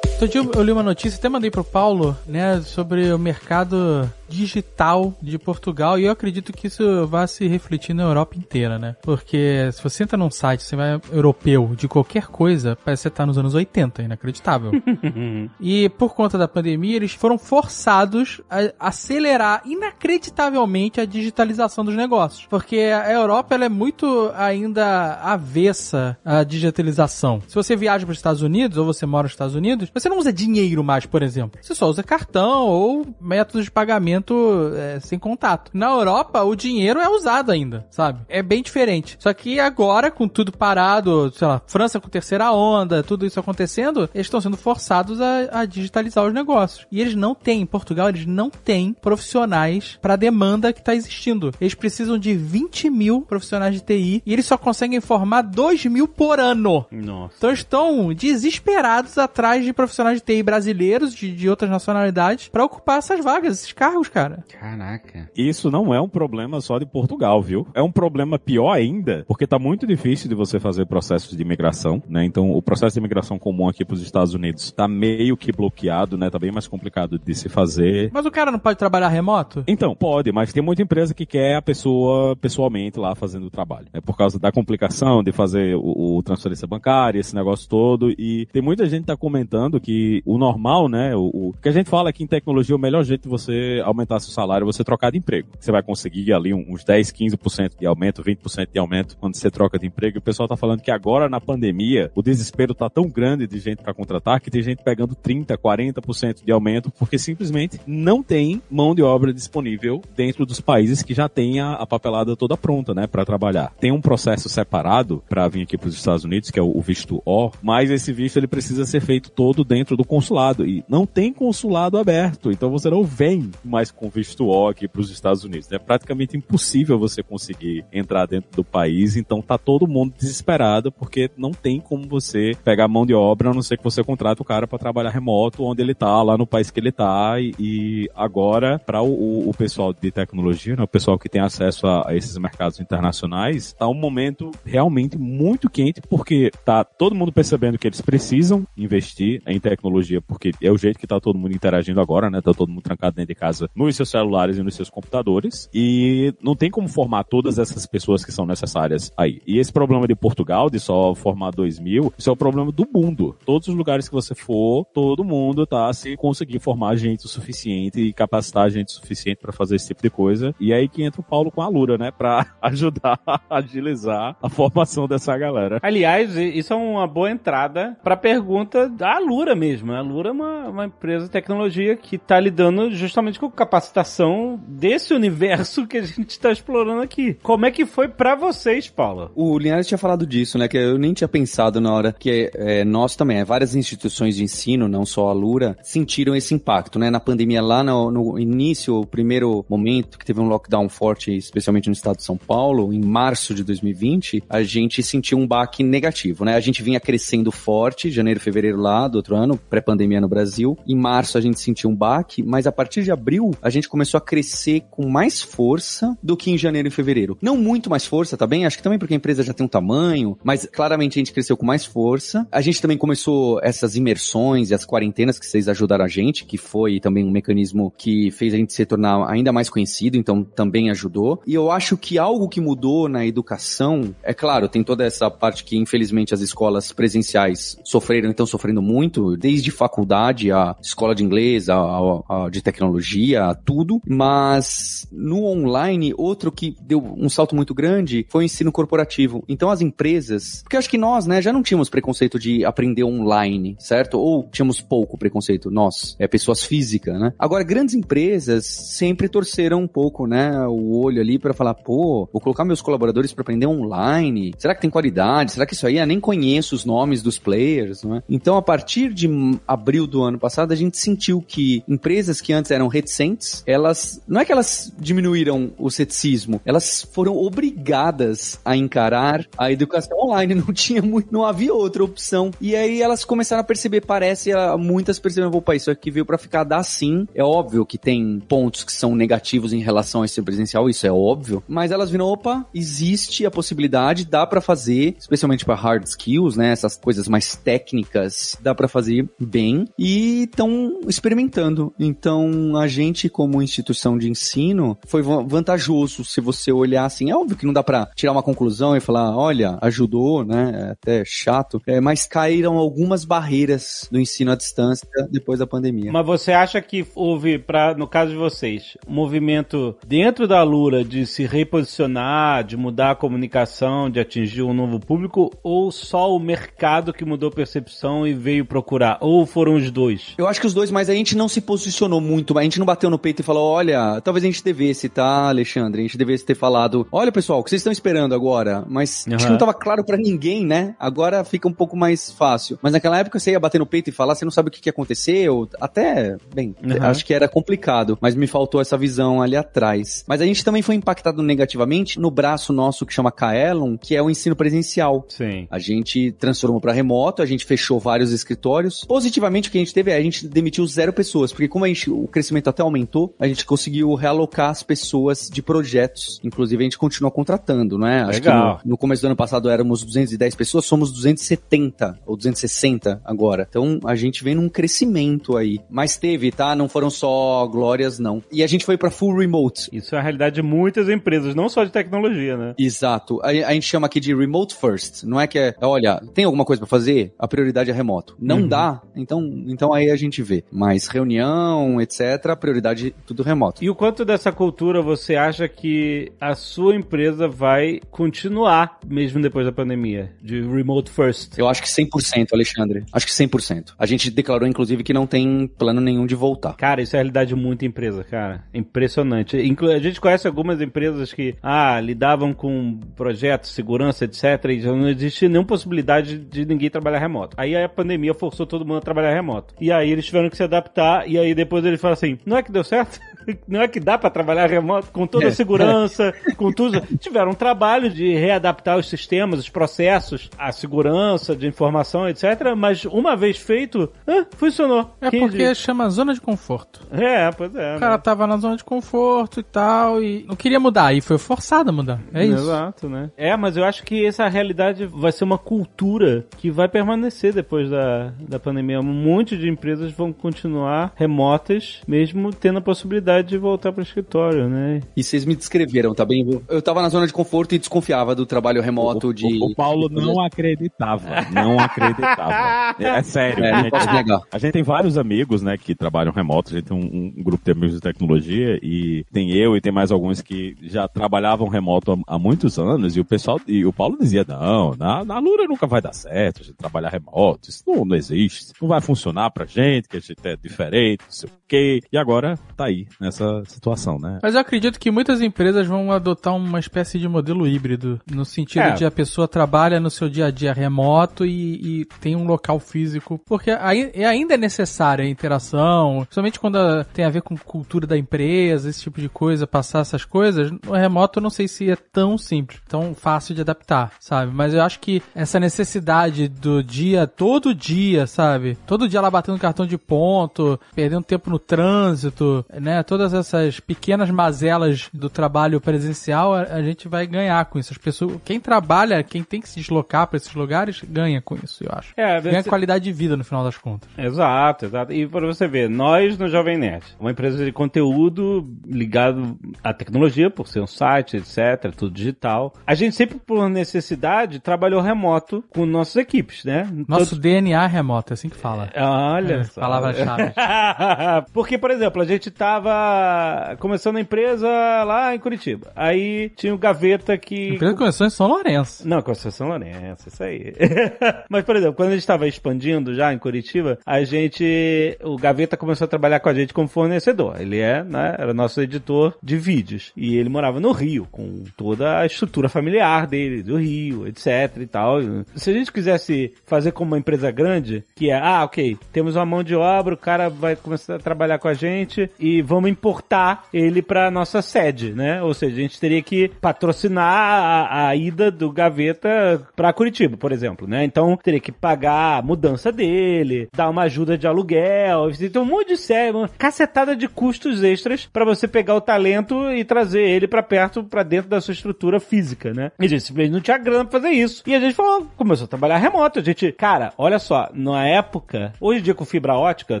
[0.12, 5.14] Outro dia eu li uma notícia, até mandei pro Paulo, né, sobre o mercado digital
[5.20, 8.96] de Portugal e eu acredito que isso vai se refletir na Europa inteira, né?
[9.02, 13.14] Porque se você entra num site, você vai europeu de qualquer coisa, parece que você
[13.14, 14.72] tá nos anos 80, inacreditável.
[15.60, 22.46] e por conta da pandemia, eles foram forçados a acelerar inacreditavelmente a digitalização dos negócios.
[22.46, 27.42] Porque a Europa ela é muito ainda avessa à digitalização.
[27.46, 30.18] Se você viaja para os Estados Unidos ou você mora nos Estados Unidos, você não
[30.18, 31.58] usa dinheiro mais, por exemplo.
[31.60, 35.70] Você só usa cartão ou métodos de pagamento pagamento é, sem contato.
[35.74, 38.20] Na Europa, o dinheiro é usado ainda, sabe?
[38.28, 39.16] É bem diferente.
[39.18, 44.08] Só que agora, com tudo parado, sei lá, França com terceira onda, tudo isso acontecendo,
[44.14, 46.86] eles estão sendo forçados a, a digitalizar os negócios.
[46.90, 50.94] E eles não têm, em Portugal, eles não têm profissionais para a demanda que está
[50.94, 51.52] existindo.
[51.60, 56.06] Eles precisam de 20 mil profissionais de TI e eles só conseguem formar 2 mil
[56.06, 56.86] por ano.
[56.90, 57.34] Nossa.
[57.36, 62.98] Então estão desesperados atrás de profissionais de TI brasileiros, de, de outras nacionalidades, para ocupar
[62.98, 64.44] essas vagas, esses cargos, cara.
[64.60, 65.30] Caraca.
[65.36, 67.66] Isso não é um problema só de Portugal, viu?
[67.74, 72.02] É um problema pior ainda, porque tá muito difícil de você fazer processos de imigração,
[72.08, 72.24] né?
[72.24, 76.16] Então, o processo de imigração comum aqui para os Estados Unidos tá meio que bloqueado,
[76.16, 76.28] né?
[76.30, 78.10] Tá bem mais complicado de se fazer.
[78.12, 79.64] Mas o cara não pode trabalhar remoto?
[79.66, 83.86] Então, pode, mas tem muita empresa que quer a pessoa pessoalmente lá fazendo o trabalho.
[83.92, 88.10] É por causa da complicação de fazer o, o transferência bancária, esse negócio todo.
[88.18, 91.14] E tem muita gente que tá comentando que o normal, né?
[91.16, 94.12] O, o que a gente fala aqui em tecnologia, o melhor jeito de você aumentar
[94.12, 95.48] aumentar seu salário, você trocar de emprego.
[95.58, 99.78] Você vai conseguir ali uns 10, 15% de aumento, 20% de aumento quando você troca
[99.78, 100.18] de emprego.
[100.18, 103.58] E o pessoal tá falando que agora na pandemia o desespero tá tão grande de
[103.58, 108.60] gente para contratar que tem gente pegando 30, 40% de aumento porque simplesmente não tem
[108.70, 112.94] mão de obra disponível dentro dos países que já tem a, a papelada toda pronta,
[112.94, 113.72] né, para trabalhar.
[113.78, 116.80] Tem um processo separado para vir aqui para os Estados Unidos, que é o, o
[116.80, 121.06] visto O, mas esse visto ele precisa ser feito todo dentro do consulado e não
[121.06, 125.44] tem consulado aberto, então você não vem mais com visto O aqui para os Estados
[125.44, 125.70] Unidos.
[125.72, 131.30] É praticamente impossível você conseguir entrar dentro do país, então tá todo mundo desesperado porque
[131.36, 134.44] não tem como você pegar mão de obra, a não ser que você contrate o
[134.44, 137.40] cara para trabalhar remoto onde ele tá, lá no país que ele tá.
[137.40, 141.86] E, e agora, para o, o, pessoal de tecnologia, né, o pessoal que tem acesso
[141.86, 147.32] a, a esses mercados internacionais, tá um momento realmente muito quente porque tá todo mundo
[147.32, 151.54] percebendo que eles precisam investir em tecnologia porque é o jeito que tá todo mundo
[151.54, 152.40] interagindo agora, né?
[152.40, 156.34] Tá todo mundo trancado dentro de casa nos seus celulares e nos seus computadores e
[156.42, 159.40] não tem como formar todas essas pessoas que são necessárias aí.
[159.46, 162.86] E esse problema de Portugal, de só formar 2 mil, isso é o problema do
[162.92, 163.36] mundo.
[163.44, 168.00] Todos os lugares que você for, todo mundo tá se conseguir formar gente o suficiente
[168.00, 170.54] e capacitar gente o suficiente para fazer esse tipo de coisa.
[170.60, 172.10] E aí que entra o Paulo com a Lura, né?
[172.10, 175.78] Pra ajudar a agilizar a formação dessa galera.
[175.82, 179.92] Aliás, isso é uma boa entrada pra pergunta da Alura mesmo.
[179.92, 185.14] A Alura é uma, uma empresa de tecnologia que tá lidando justamente com capacitação desse
[185.14, 187.36] universo que a gente está explorando aqui.
[187.42, 189.30] Como é que foi pra vocês, Paulo?
[189.36, 190.66] O Linhares tinha falado disso, né?
[190.66, 194.42] Que eu nem tinha pensado na hora que é, nós também, é, várias instituições de
[194.42, 197.08] ensino, não só a Lura, sentiram esse impacto, né?
[197.08, 201.86] Na pandemia, lá no, no início, o primeiro momento que teve um lockdown forte, especialmente
[201.86, 206.44] no estado de São Paulo, em março de 2020, a gente sentiu um baque negativo,
[206.44, 206.56] né?
[206.56, 210.76] A gente vinha crescendo forte, janeiro, fevereiro lá do outro ano, pré-pandemia no Brasil.
[210.86, 214.18] Em março a gente sentiu um baque, mas a partir de abril a gente começou
[214.18, 217.36] a crescer com mais força do que em janeiro e fevereiro.
[217.40, 218.64] Não muito mais força, tá bem?
[218.64, 221.56] Acho que também porque a empresa já tem um tamanho, mas claramente a gente cresceu
[221.56, 222.46] com mais força.
[222.50, 226.56] A gente também começou essas imersões e as quarentenas que vocês ajudaram a gente, que
[226.56, 230.90] foi também um mecanismo que fez a gente se tornar ainda mais conhecido, então também
[230.90, 231.42] ajudou.
[231.46, 235.64] E eu acho que algo que mudou na educação, é claro, tem toda essa parte
[235.64, 241.68] que infelizmente as escolas presenciais sofreram, então sofrendo muito, desde faculdade, a escola de inglês,
[241.68, 247.74] a, a, a de tecnologia, tudo, mas no online, outro que deu um salto muito
[247.74, 249.44] grande foi o ensino corporativo.
[249.48, 253.04] Então as empresas, porque eu acho que nós, né, já não tínhamos preconceito de aprender
[253.04, 254.18] online, certo?
[254.18, 257.32] Ou tínhamos pouco preconceito, nós, é pessoas físicas, né?
[257.38, 262.40] Agora, grandes empresas sempre torceram um pouco, né, o olho ali para falar, pô, vou
[262.40, 264.52] colocar meus colaboradores para aprender online.
[264.58, 265.52] Será que tem qualidade?
[265.52, 265.98] Será que isso aí?
[265.98, 268.22] Eu nem conheço os nomes dos players, não é?
[268.28, 269.28] Então, a partir de
[269.66, 273.31] abril do ano passado, a gente sentiu que empresas que antes eram reticentes,
[273.66, 280.18] elas não é que elas diminuíram o ceticismo, elas foram obrigadas a encarar a educação
[280.18, 282.50] online, não tinha muito, não havia outra opção.
[282.60, 286.64] E aí elas começaram a perceber, parece, muitas perceberam, opa, isso aqui veio para ficar
[286.64, 287.26] dar sim.
[287.34, 291.12] É óbvio que tem pontos que são negativos em relação a esse presencial, isso é
[291.12, 296.56] óbvio, mas elas viram, opa, existe a possibilidade, dá para fazer, especialmente para hard skills,
[296.56, 301.92] né, essas coisas mais técnicas, dá para fazer bem e estão experimentando.
[301.98, 307.56] Então, a gente como instituição de ensino foi vantajoso se você olhar assim, é óbvio
[307.56, 311.80] que não dá para tirar uma conclusão e falar, olha, ajudou, né, é até chato,
[311.86, 316.12] é, mas caíram algumas barreiras do ensino à distância depois da pandemia.
[316.12, 321.04] Mas você acha que houve, pra, no caso de vocês, um movimento dentro da Lura
[321.04, 326.38] de se reposicionar, de mudar a comunicação, de atingir um novo público, ou só o
[326.38, 329.18] mercado que mudou a percepção e veio procurar?
[329.20, 330.34] Ou foram os dois?
[330.38, 332.86] Eu acho que os dois, mas a gente não se posicionou muito, a gente não
[332.86, 336.00] bateu no peito e falou, olha, talvez a gente devesse, tá, Alexandre?
[336.00, 338.84] A gente devesse ter falado, olha pessoal, o que vocês estão esperando agora?
[338.88, 339.34] Mas uhum.
[339.34, 340.94] acho que não estava claro para ninguém, né?
[340.98, 342.78] Agora fica um pouco mais fácil.
[342.82, 344.80] Mas naquela época você ia bater no peito e falar, você não sabe o que,
[344.80, 347.02] que aconteceu, até, bem, uhum.
[347.02, 350.24] acho que era complicado, mas me faltou essa visão ali atrás.
[350.26, 354.22] Mas a gente também foi impactado negativamente no braço nosso que chama Kaelon, que é
[354.22, 355.24] o ensino presencial.
[355.28, 355.66] Sim.
[355.70, 359.04] A gente transformou para remoto, a gente fechou vários escritórios.
[359.04, 361.88] Positivamente o que a gente teve é a gente demitiu zero pessoas, porque como a
[361.88, 362.91] gente, o crescimento até aumentou,
[363.38, 366.40] a gente conseguiu realocar as pessoas de projetos.
[366.42, 368.22] Inclusive a gente continua contratando, não é?
[368.22, 368.78] Acho Legal.
[368.78, 373.66] que no, no começo do ano passado éramos 210 pessoas, somos 270 ou 260 agora.
[373.68, 375.80] Então a gente vem num crescimento aí.
[375.90, 376.74] Mas teve, tá?
[376.74, 378.42] Não foram só glórias, não.
[378.50, 379.88] E a gente foi para full remote.
[379.92, 382.74] Isso é a realidade de muitas empresas, não só de tecnologia, né?
[382.78, 383.40] Exato.
[383.42, 385.24] A, a gente chama aqui de remote first.
[385.24, 387.32] Não é que é, olha, tem alguma coisa para fazer?
[387.38, 388.36] A prioridade é remoto.
[388.38, 388.68] Não uhum.
[388.68, 389.00] dá?
[389.14, 390.64] Então, então aí a gente vê.
[390.70, 392.81] Mas reunião, etc., a prioridade
[393.26, 393.82] tudo remoto.
[393.82, 399.66] E o quanto dessa cultura você acha que a sua empresa vai continuar mesmo depois
[399.66, 400.32] da pandemia?
[400.42, 401.58] De remote first?
[401.58, 403.04] Eu acho que 100%, Alexandre.
[403.12, 403.94] Acho que 100%.
[403.98, 406.74] A gente declarou, inclusive, que não tem plano nenhum de voltar.
[406.74, 408.64] Cara, isso é a realidade de muita empresa, cara.
[408.72, 409.56] Impressionante.
[409.56, 414.64] A gente conhece algumas empresas que, ah, lidavam com projetos, segurança, etc.
[414.70, 417.56] E já não existe nenhuma possibilidade de ninguém trabalhar remoto.
[417.58, 419.74] Aí a pandemia forçou todo mundo a trabalhar remoto.
[419.80, 421.28] E aí eles tiveram que se adaptar.
[421.28, 423.20] E aí depois eles falaram assim: não é que deu certo?
[423.66, 425.52] não é que dá para trabalhar remoto com toda a é.
[425.52, 427.00] segurança, com tudo.
[427.18, 432.74] Tiveram um trabalho de readaptar os sistemas, os processos, a segurança de informação, etc.
[432.76, 435.14] Mas uma vez feito, ah, funcionou.
[435.20, 435.78] É porque dias.
[435.78, 437.00] chama zona de conforto.
[437.10, 437.96] É, pois é.
[437.96, 438.22] O cara né?
[438.22, 441.92] tava na zona de conforto e tal, e não queria mudar, e foi forçado a
[441.92, 442.20] mudar.
[442.32, 442.62] É isso.
[442.62, 443.30] Exato, né?
[443.36, 447.90] É, mas eu acho que essa realidade vai ser uma cultura que vai permanecer depois
[447.90, 449.00] da, da pandemia.
[449.00, 454.68] Um monte de empresas vão continuar remotas, mesmo tendo a possibilidade de voltar pro escritório,
[454.68, 455.00] né?
[455.16, 456.46] E vocês me descreveram, tá bem?
[456.68, 459.58] Eu tava na zona de conforto e desconfiava do trabalho remoto o, de.
[459.58, 461.28] O, o Paulo não acreditava.
[461.50, 462.52] Não acreditava.
[462.98, 463.64] É, é sério.
[463.64, 464.40] É, a, não gente, posso negar.
[464.52, 466.70] a gente tem vários amigos, né, que trabalham remoto.
[466.70, 469.90] A gente tem um, um grupo de amigos de tecnologia e tem eu e tem
[469.90, 473.16] mais alguns que já trabalhavam remoto há, há muitos anos.
[473.16, 476.60] E o pessoal, e o Paulo dizia: não, na, na Lura nunca vai dar certo
[476.60, 477.70] a gente trabalhar remoto.
[477.70, 478.62] Isso não, não existe.
[478.62, 482.18] Isso não vai funcionar pra gente, que a gente é diferente, não sei o E
[482.18, 484.38] agora tá aí, nessa situação, né?
[484.42, 488.82] Mas eu acredito que muitas empresas vão adotar uma espécie de modelo híbrido, no sentido
[488.82, 488.90] É.
[488.92, 492.78] de a pessoa trabalha no seu dia a dia remoto e, e tem um local
[492.78, 497.42] físico, porque aí, é ainda é necessária a interação, principalmente quando a- tem a ver
[497.42, 501.50] com cultura da empresa, esse tipo de coisa, passar essas coisas, no remoto eu não
[501.50, 504.52] sei se é tão simples, tão fácil de adaptar, sabe?
[504.54, 508.76] Mas eu acho que essa necessidade do dia, todo dia, sabe?
[508.86, 513.02] Todo dia lá batendo cartão de ponto, perdendo tempo no trânsito, né?
[513.02, 517.92] Todas essas pequenas mazelas do trabalho presencial, a, a gente vai ganhar com isso.
[517.92, 521.84] As pessoas, quem trabalha, quem tem que se deslocar para esses lugares, ganha com isso,
[521.84, 522.12] eu acho.
[522.16, 524.08] É, Ganha você- qualidade de vida no final das contas.
[524.18, 525.12] Exato, exato.
[525.12, 530.50] E para você ver, nós no Jovem Nerd, uma empresa de conteúdo ligado à tecnologia,
[530.50, 532.74] por ser um site, etc., tudo digital.
[532.86, 536.88] A gente sempre, por necessidade, trabalhou remoto com nossas equipes, né?
[537.08, 538.90] Nosso DNA remoto, é assim que fala.
[538.96, 540.52] Olha É, palavra-chave.
[541.52, 544.68] Porque, por exemplo, a gente tava começando a empresa
[545.04, 545.92] lá em Curitiba.
[545.94, 547.72] Aí tinha o Gaveta que...
[547.72, 549.06] A empresa começou em São Lourenço.
[549.06, 550.74] Não, Conceição Lourenço, isso aí.
[551.48, 555.18] Mas, por exemplo, quando a gente estava expandindo já em Curitiba, a gente.
[555.22, 557.60] O Gaveta começou a trabalhar com a gente como fornecedor.
[557.60, 558.34] Ele é, né?
[558.38, 560.12] Era nosso editor de vídeos.
[560.16, 564.86] E ele morava no Rio, com toda a estrutura familiar dele, do Rio, etc e
[564.86, 565.18] tal.
[565.54, 569.46] Se a gente quisesse fazer como uma empresa grande, que é, ah, ok, temos uma
[569.46, 573.64] mão de obra, o cara vai começar a trabalhar com a gente e vamos importar
[573.72, 575.42] ele para nossa sede, né?
[575.42, 580.52] Ou seja, a gente teria que patrocinar a, a ida do Gaveta para Curitiba, por
[580.52, 581.04] exemplo, né?
[581.04, 585.88] Então teria que pagar a mudança dele, dar uma ajuda de aluguel, tem um monte
[585.88, 590.48] de série, uma cacetada de custos extras para você pegar o talento e trazer ele
[590.48, 592.92] para perto, para dentro da sua estrutura física, né?
[592.98, 594.62] E a gente simplesmente não tinha grana pra fazer isso.
[594.66, 596.38] E a gente falou, começou a trabalhar remoto.
[596.38, 600.00] A gente, cara, olha só, na época, hoje em dia com fibra ótica,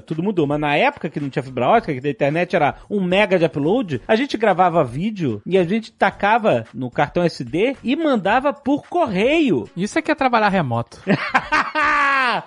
[0.00, 3.00] tudo mudou, mas na época que não tinha fibra ótica, que a internet era um
[3.02, 7.96] mega de upload, a gente gravava vídeo e a gente tacava no cartão SD e
[7.96, 9.68] mandava por correio.
[9.76, 10.98] Isso é que é trabalhar remoto.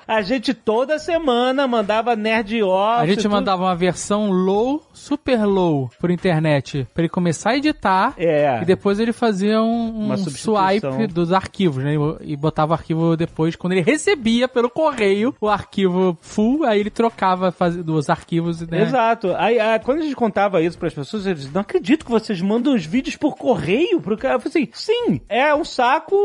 [0.08, 3.02] a gente toda semana mandava Nerd Office.
[3.02, 8.14] A gente mandava uma versão low, super low, por internet, pra ele começar a editar.
[8.18, 8.60] É.
[8.62, 11.94] E depois ele fazia um, um swipe dos arquivos, né?
[12.22, 16.90] E botava o arquivo depois, quando ele recebia pelo correio o arquivo full, aí ele
[16.90, 18.82] trocava faz, dos arquivos, né?
[18.84, 19.34] Exato.
[19.38, 22.74] Aí, aí, quando a gente contava isso pras pessoas, eles não acredito que vocês mandam
[22.74, 24.36] os vídeos por correio pro cara.
[24.36, 26.16] Eu falei assim, sim, é um saco,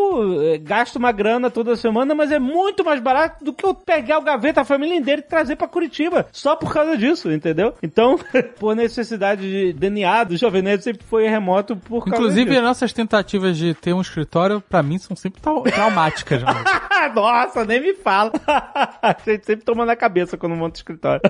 [0.43, 4.19] é, gasta uma grana toda semana, mas é muito mais barato do que eu pegar
[4.19, 6.27] o gaveta, a família inteira e trazer pra Curitiba.
[6.33, 7.75] Só por causa disso, entendeu?
[7.83, 8.19] Então,
[8.59, 12.63] por necessidade de DNA do Jovem Nerd sempre foi remoto por causa Inclusive, disso.
[12.63, 16.43] nossas tentativas de ter um escritório, pra mim, são sempre trau- traumáticas.
[17.15, 18.33] Nossa, nem me fala.
[19.03, 21.21] a gente sempre toma na cabeça quando monta o escritório.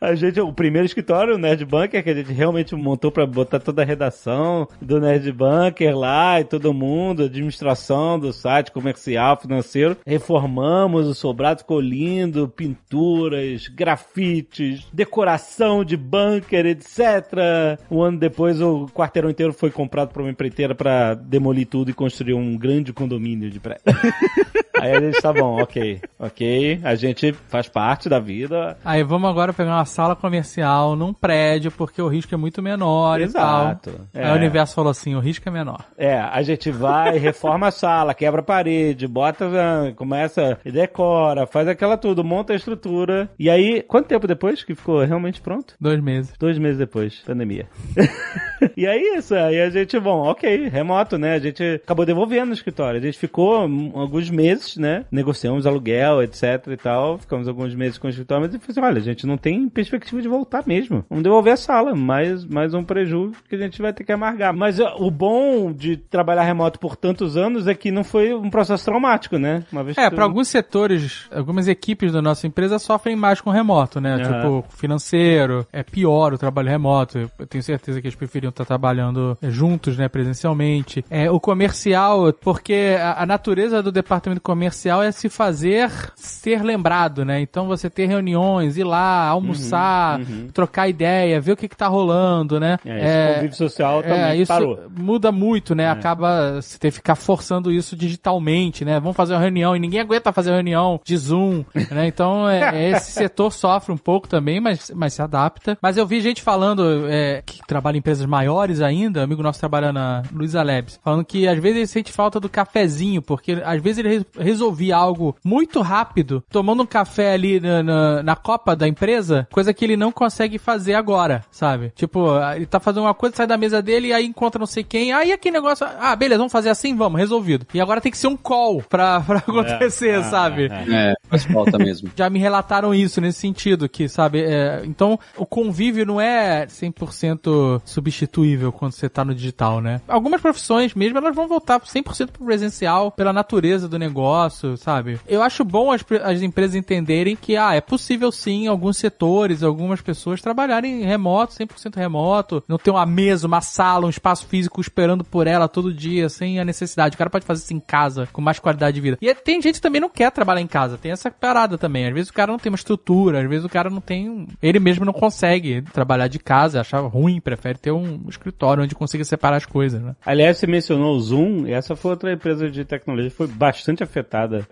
[0.00, 3.60] A gente, o primeiro escritório, o Nerd Bunker, que a gente realmente montou pra botar
[3.60, 9.96] toda a redação do Nerd Bunker lá e todo mundo, administração do site comercial, financeiro.
[10.06, 17.78] Reformamos, o sobrado ficou lindo, pinturas, grafites, decoração de bunker, etc.
[17.90, 21.94] Um ano depois, o quarteirão inteiro foi comprado por uma empreiteira pra demolir tudo e
[21.94, 23.82] construir um grande condomínio de prédio.
[24.80, 28.76] Aí a gente tá bom, ok, ok, a gente faz parte da vida.
[28.84, 33.20] Aí vamos agora pegar uma sala comercial num prédio, porque o risco é muito menor
[33.20, 33.90] Exato.
[33.90, 34.06] e tal.
[34.14, 34.24] É.
[34.24, 35.84] Aí o universo falou assim, o risco é menor.
[35.96, 41.46] É, a gente vai, reforma a sala, quebra a parede, bota, ah, começa, e decora,
[41.46, 43.28] faz aquela tudo, monta a estrutura.
[43.38, 45.74] E aí, quanto tempo depois que ficou realmente pronto?
[45.80, 46.32] Dois meses.
[46.38, 47.68] Dois meses depois, pandemia.
[48.76, 51.34] e aí isso, aí a gente, bom, ok, remoto, né?
[51.34, 53.00] A gente acabou devolvendo no escritório.
[53.00, 53.62] A gente ficou
[53.94, 55.04] alguns meses, né?
[55.10, 57.18] Negociamos aluguel, etc e tal.
[57.18, 59.68] Ficamos alguns meses com o escritório, mas eu falei assim, olha, a gente não tem
[59.68, 61.04] perspectiva de voltar mesmo.
[61.08, 64.54] Vamos devolver a sala, mais, mais um prejuízo que a gente vai ter que amargar.
[64.54, 68.50] Mas ó, o bom de trabalhar remoto por tantos anos é que não foi um
[68.50, 69.64] processo traumático, né?
[69.72, 73.50] Uma vez É, que para alguns setores, algumas equipes da nossa empresa sofrem mais com
[73.50, 74.14] remoto, né?
[74.14, 74.40] Aham.
[74.40, 77.18] Tipo, financeiro, é pior o trabalho remoto.
[77.38, 81.04] Eu tenho certeza que eles preferiam estar trabalhando juntos, né, presencialmente.
[81.10, 87.24] É, o comercial, porque a, a natureza do departamento comercial é se fazer ser lembrado,
[87.24, 87.40] né?
[87.40, 90.20] Então você ter reuniões, ir lá, almoçar,
[90.52, 92.78] trocar ideia, ver o que, que tá rolando, né?
[92.84, 94.78] É, esse convívio social também é, isso parou.
[94.96, 95.88] muda muito, né?
[95.88, 98.98] Acaba você ter que ficar forçando isso digitalmente, né?
[99.00, 102.06] Vamos fazer uma reunião e ninguém aguenta fazer reunião de Zoom, né?
[102.06, 105.78] Então é, esse setor sofre um pouco também, mas, mas se adapta.
[105.80, 109.92] Mas eu vi gente falando é, que trabalha em empresas maiores ainda, amigo nosso trabalha
[109.92, 113.98] na Luiza Labs, falando que às vezes ele sente falta do cafezinho, porque às vezes
[113.98, 119.46] ele resolvia algo muito rápido, tomando um café ali na, na, na copa da empresa,
[119.52, 121.92] coisa que ele não consegue fazer agora, sabe?
[121.94, 124.82] Tipo, ele tá fazendo uma coisa, sai da mesa dele e aí encontra não sei
[124.84, 126.96] quem, aí aquele negócio, ah, beleza, vamos fazer assim?
[126.96, 127.66] Vamos, resolvido.
[127.72, 130.64] E agora tem que ser um call pra, pra acontecer, é, sabe?
[130.64, 132.10] é, É, faz falta mesmo.
[132.16, 137.82] já me relataram isso nesse sentido, que, sabe, é, então o convívio não é 100%
[137.84, 140.00] substituível quando você tá no digital, né?
[140.08, 144.29] Algumas profissões mesmo, elas vão voltar 100% pro presencial pela natureza do negócio,
[144.76, 145.18] sabe?
[145.26, 150.00] Eu acho bom as, as empresas entenderem que, ah, é possível sim, alguns setores, algumas
[150.00, 155.24] pessoas trabalharem remoto, 100% remoto, não ter uma mesa, uma sala, um espaço físico esperando
[155.24, 157.14] por ela todo dia, sem a necessidade.
[157.14, 159.18] O cara pode fazer isso em casa, com mais qualidade de vida.
[159.20, 162.06] E tem gente que também não quer trabalhar em casa, tem essa parada também.
[162.06, 164.46] Às vezes o cara não tem uma estrutura, às vezes o cara não tem.
[164.62, 169.24] Ele mesmo não consegue trabalhar de casa, achava ruim, prefere ter um escritório onde consiga
[169.24, 170.14] separar as coisas, né?
[170.24, 174.19] Aliás, você mencionou o Zoom, essa foi outra empresa de tecnologia que foi bastante afetada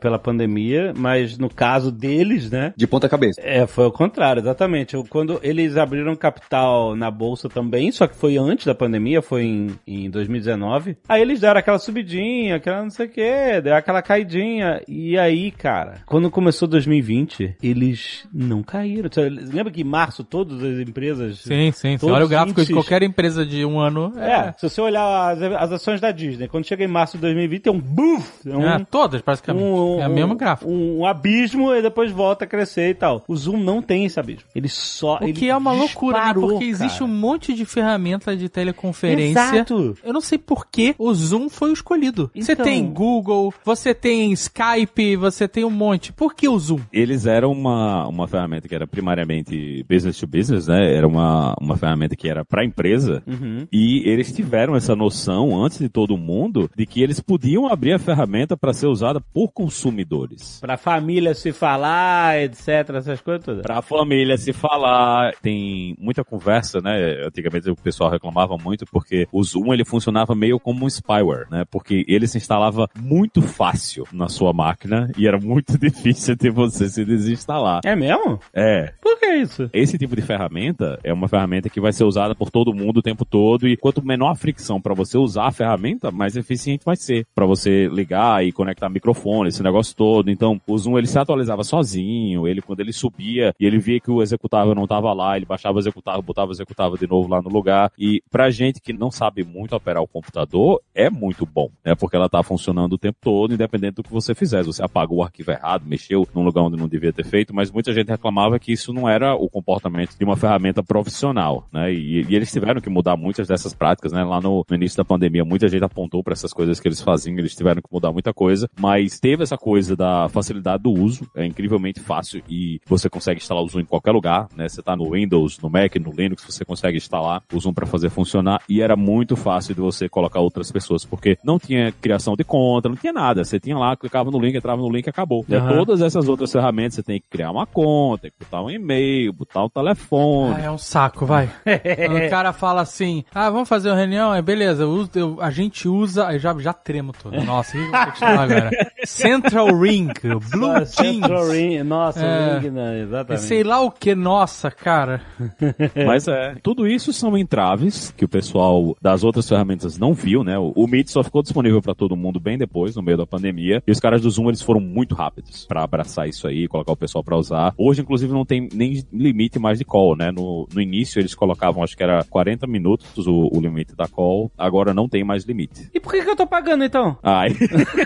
[0.01, 2.73] pela pandemia, mas no caso deles, né?
[2.77, 3.41] De ponta cabeça.
[3.43, 4.97] É, foi o contrário, exatamente.
[5.09, 9.71] Quando eles abriram capital na bolsa também, só que foi antes da pandemia, foi em,
[9.87, 10.97] em 2019.
[11.09, 14.83] Aí eles deram aquela subidinha, aquela não sei o que, deu aquela caidinha.
[14.87, 19.09] E aí, cara, quando começou 2020, eles não caíram.
[19.11, 21.41] Você Lembra que em março todas as empresas.
[21.41, 21.97] Sim, sim.
[21.97, 24.13] Você olha o gráfico de qualquer empresa de um ano.
[24.19, 27.63] É, se você olhar as, as ações da Disney, quando chega em março de 2020,
[27.63, 28.49] tem um boof!
[28.49, 29.65] É um, É, todas, praticamente.
[29.65, 30.71] um, é o mesmo gráfico.
[30.71, 33.23] Um, um abismo e depois volta a crescer e tal.
[33.27, 34.45] O Zoom não tem esse abismo.
[34.55, 35.19] Ele só.
[35.21, 36.35] O ele que é uma loucura, né?
[36.35, 37.11] Porque existe cara.
[37.11, 39.41] um monte de ferramenta de teleconferência.
[39.41, 39.97] Exato.
[40.03, 42.31] Eu não sei por que o Zoom foi o escolhido.
[42.35, 46.13] Você Então- tem Google, você tem Skype, você tem um monte.
[46.13, 46.81] Por que o Zoom?
[46.93, 50.95] Eles eram uma, uma ferramenta que era primariamente business to business, né?
[50.95, 53.23] Era uma, uma ferramenta que era para empresa.
[53.27, 53.67] Uhum.
[53.73, 57.99] E eles tiveram essa noção, antes de todo mundo, de que eles podiam abrir a
[57.99, 60.59] ferramenta para ser usada por consumidores.
[60.61, 63.63] Pra família se falar, etc, essas coisas todas.
[63.63, 67.25] Pra família se falar, tem muita conversa, né?
[67.27, 71.65] Antigamente o pessoal reclamava muito porque o Zoom ele funcionava meio como um spyware, né?
[71.71, 76.89] Porque ele se instalava muito fácil na sua máquina e era muito difícil de você
[76.89, 77.81] se desinstalar.
[77.85, 78.41] É mesmo?
[78.53, 79.69] É, Por que isso?
[79.73, 83.03] esse tipo de ferramenta é uma ferramenta que vai ser usada por todo mundo o
[83.03, 86.97] tempo todo e quanto menor a fricção para você usar a ferramenta, mais eficiente vai
[86.97, 90.31] ser para você ligar e conectar microfone, esse negócio todo.
[90.31, 94.11] Então, o Zoom ele se atualizava sozinho, ele quando ele subia e ele via que
[94.11, 97.43] o executável não estava lá, ele baixava o executável, botava o executável de novo lá
[97.43, 97.93] no lugar.
[97.99, 101.95] E pra gente que não sabe muito operar o computador, é muito bom, né?
[101.95, 104.63] Porque ela tá funcionando o tempo todo, independente do que você fizer.
[104.63, 107.71] Se você apagou o arquivo errado, mexeu num lugar onde não devia ter feito, mas
[107.71, 111.93] muita gente reclamava que isso não era o comportamento de uma ferramenta profissional, né?
[111.93, 114.25] E, e eles tiveram que mudar muitas dessas práticas, né?
[114.25, 117.39] Lá no, no início da pandemia, muita gente apontou para essas coisas que eles faziam,
[117.39, 121.45] eles tiveram que mudar muita coisa, mas teve essa coisa da facilidade do uso, é
[121.47, 124.69] incrivelmente fácil e você consegue instalar o Zoom em qualquer lugar, né?
[124.69, 128.11] Você tá no Windows, no Mac, no Linux, você consegue instalar o Zoom para fazer
[128.11, 132.45] funcionar e era muito fácil de você colocar outras pessoas, porque não tinha criação de
[132.45, 133.45] conta, não tinha nada.
[133.45, 135.45] Você tinha lá, clicava no link, entrava no link e acabou.
[135.51, 135.69] Aham.
[135.69, 139.33] Todas essas outras ferramentas, você tem que criar uma conta, tem que botar um e-mail,
[139.33, 140.55] botar um telefone.
[140.59, 141.49] Ah, é um saco, vai.
[141.65, 145.39] Quando o cara fala assim, ah, vamos fazer uma reunião, é beleza, eu uso- eu-
[145.41, 147.43] a gente usa, aí já, já tremo todo.
[147.45, 147.81] Nossa, o
[148.13, 148.71] que eu vou agora?
[149.05, 150.09] Central Ring,
[150.51, 152.59] Blue Ah, Central Jeans, Ring, nossa, É.
[152.59, 152.99] Ring, né?
[152.99, 153.43] e exatamente.
[153.45, 155.21] sei lá o que, nossa, cara.
[156.07, 160.59] Mas é, tudo isso são entraves que o pessoal das outras ferramentas não viu, né?
[160.59, 163.83] O, o Meet só ficou disponível para todo mundo bem depois, no meio da pandemia.
[163.87, 166.97] E os caras do Zoom, eles foram muito rápidos para abraçar isso aí, colocar o
[166.97, 167.75] pessoal para usar.
[167.77, 170.31] Hoje, inclusive, não tem nem limite mais de call, né?
[170.31, 174.51] No, no início, eles colocavam, acho que era 40 minutos o, o limite da call.
[174.57, 175.89] Agora não tem mais limite.
[175.95, 177.17] E por que, que eu tô pagando então?
[177.23, 177.51] Ai,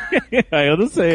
[0.50, 1.14] aí eu não sei.